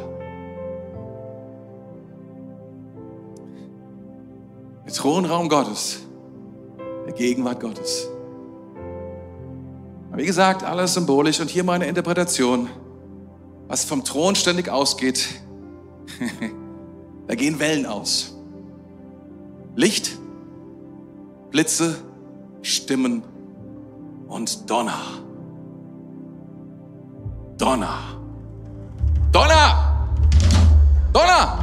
[4.87, 5.99] Der Thronraum Gottes.
[7.07, 8.07] Der Gegenwart Gottes.
[10.13, 12.71] Wie gesagt, alles symbolisch und hier meine Interpretation.
[13.67, 15.27] Was vom Thron ständig ausgeht,
[17.27, 18.37] da gehen Wellen aus.
[19.75, 20.18] Licht,
[21.51, 21.97] Blitze,
[22.63, 23.23] Stimmen
[24.29, 25.01] und Donner.
[27.57, 27.99] Donner.
[29.33, 30.09] Donner!
[31.13, 31.59] Donner!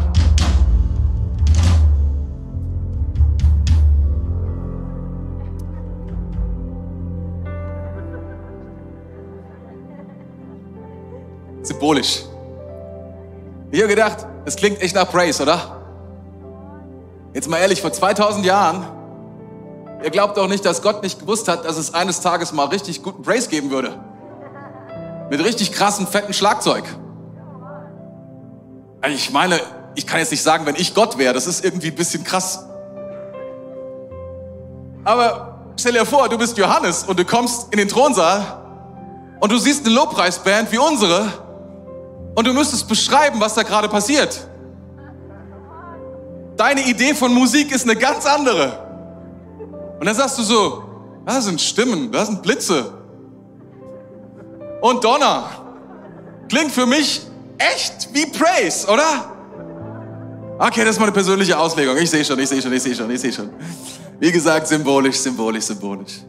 [11.61, 12.25] Symbolisch.
[13.71, 15.81] Ich habe gedacht, es klingt echt nach Praise, oder?
[17.33, 18.94] Jetzt mal ehrlich, vor 2000 Jahren,
[20.03, 23.03] ihr glaubt doch nicht, dass Gott nicht gewusst hat, dass es eines Tages mal richtig
[23.03, 23.99] guten Praise geben würde.
[25.29, 26.83] Mit richtig krassen, fetten Schlagzeug.
[29.01, 29.59] Also ich meine,
[29.95, 32.65] ich kann jetzt nicht sagen, wenn ich Gott wäre, das ist irgendwie ein bisschen krass.
[35.03, 38.61] Aber stell dir vor, du bist Johannes und du kommst in den Thronsaal
[39.39, 41.31] und du siehst eine Lobpreisband wie unsere
[42.35, 44.47] und du müsstest beschreiben, was da gerade passiert.
[46.57, 48.84] Deine Idee von Musik ist eine ganz andere.
[49.99, 50.83] Und dann sagst du so,
[51.25, 52.93] das sind Stimmen, das sind Blitze.
[54.81, 55.49] Und Donner.
[56.47, 57.21] Klingt für mich
[57.57, 59.31] echt wie Praise, oder?
[60.59, 61.97] Okay, das ist meine persönliche Auslegung.
[61.97, 63.49] Ich sehe schon, ich sehe schon, ich sehe schon, ich sehe schon.
[64.19, 66.21] Wie gesagt, symbolisch, symbolisch, symbolisch.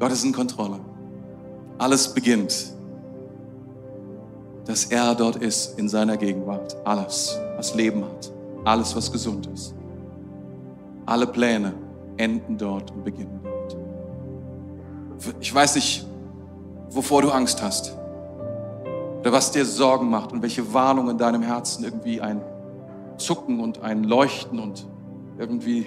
[0.00, 0.80] Gott ist in Kontrolle.
[1.78, 2.72] Alles beginnt,
[4.64, 6.76] dass er dort ist in seiner Gegenwart.
[6.84, 8.32] Alles, was Leben hat,
[8.64, 9.75] alles, was gesund ist.
[11.06, 11.72] Alle Pläne
[12.16, 13.76] enden dort und beginnen dort.
[15.40, 16.06] Ich weiß nicht,
[16.90, 17.96] wovor du Angst hast
[19.20, 22.40] oder was dir Sorgen macht und welche Warnung in deinem Herzen irgendwie ein
[23.18, 24.86] Zucken und ein Leuchten und
[25.38, 25.86] irgendwie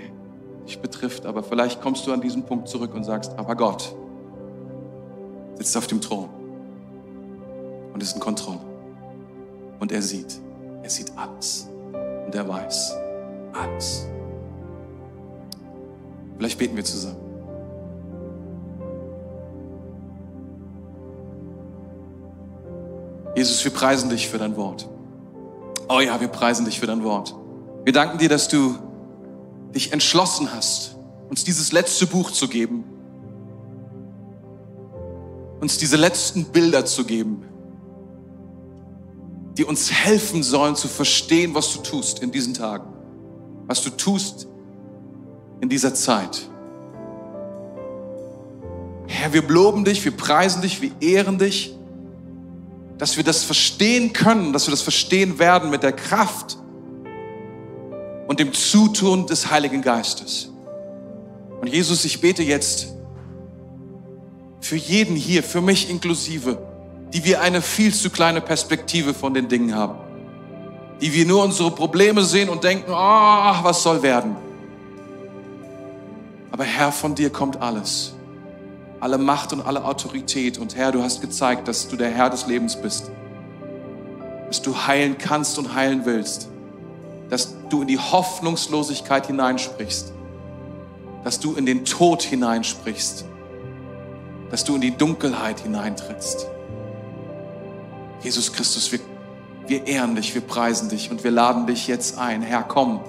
[0.66, 1.26] dich betrifft.
[1.26, 3.96] Aber vielleicht kommst du an diesen Punkt zurück und sagst, aber Gott,
[5.56, 6.30] sitzt auf dem Thron
[7.94, 8.60] und ist in Kontrolle.
[9.80, 10.40] Und er sieht,
[10.84, 11.70] er sieht alles.
[12.26, 12.98] Und er weiß
[13.54, 14.08] alles.
[16.40, 17.18] Vielleicht beten wir zusammen.
[23.36, 24.88] Jesus, wir preisen dich für dein Wort.
[25.90, 27.36] Oh ja, wir preisen dich für dein Wort.
[27.84, 28.78] Wir danken dir, dass du
[29.76, 30.96] dich entschlossen hast,
[31.30, 32.86] uns dieses letzte Buch zu geben,
[35.60, 37.44] uns diese letzten Bilder zu geben,
[39.58, 42.94] die uns helfen sollen zu verstehen, was du tust in diesen Tagen,
[43.68, 44.48] was du tust
[45.62, 46.50] in dieser Zeit.
[49.08, 51.76] Herr, wir loben dich, wir preisen dich, wir ehren dich,
[52.98, 56.58] dass wir das verstehen können, dass wir das verstehen werden mit der Kraft
[58.28, 60.52] und dem Zutun des Heiligen Geistes.
[61.62, 62.94] Und Jesus, ich bete jetzt
[64.62, 66.58] für jeden hier, für mich inklusive,
[67.14, 69.96] die wir eine viel zu kleine Perspektive von den Dingen haben.
[71.02, 74.36] Die wir nur unsere Probleme sehen und denken, oh, was soll werden?
[76.60, 78.12] Aber Herr, von dir kommt alles.
[79.00, 80.58] Alle Macht und alle Autorität.
[80.58, 83.10] Und Herr, du hast gezeigt, dass du der Herr des Lebens bist.
[84.48, 86.50] Dass du heilen kannst und heilen willst.
[87.30, 90.12] Dass du in die Hoffnungslosigkeit hineinsprichst.
[91.24, 93.24] Dass du in den Tod hineinsprichst.
[94.52, 96.46] Dass du in die Dunkelheit hineintrittst.
[98.22, 99.00] Jesus Christus, wir,
[99.66, 102.42] wir ehren dich, wir preisen dich und wir laden dich jetzt ein.
[102.42, 103.00] Herr, komm.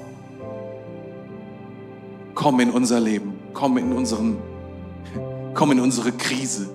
[2.36, 3.39] Komm in unser Leben.
[3.52, 4.38] Komm in unseren,
[5.54, 6.68] komm in unsere Krise.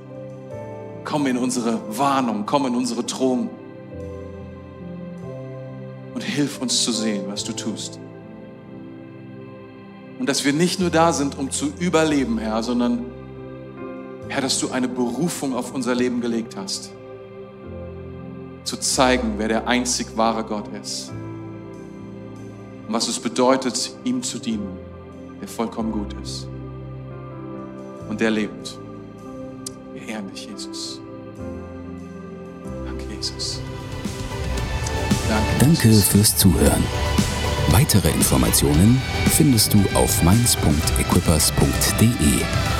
[1.04, 2.46] Komm in unsere Warnung.
[2.46, 3.50] Komm in unsere Drohung.
[6.14, 8.00] Und hilf uns zu sehen, was du tust.
[10.18, 13.06] Und dass wir nicht nur da sind, um zu überleben, Herr, sondern,
[14.30, 16.92] Herr, dass du eine Berufung auf unser Leben gelegt hast
[18.66, 21.12] zu zeigen, wer der einzig wahre Gott ist.
[22.88, 24.78] Und was es bedeutet, ihm zu dienen,
[25.40, 26.48] der vollkommen gut ist.
[28.10, 28.80] Und der lebt.
[29.94, 31.00] Wir ehren dich, Jesus.
[32.86, 33.62] Danke, Jesus.
[35.28, 36.08] Danke, Danke Jesus.
[36.08, 36.84] fürs Zuhören.
[37.70, 39.02] Weitere Informationen
[39.32, 42.75] findest du auf mainz.equippers.de.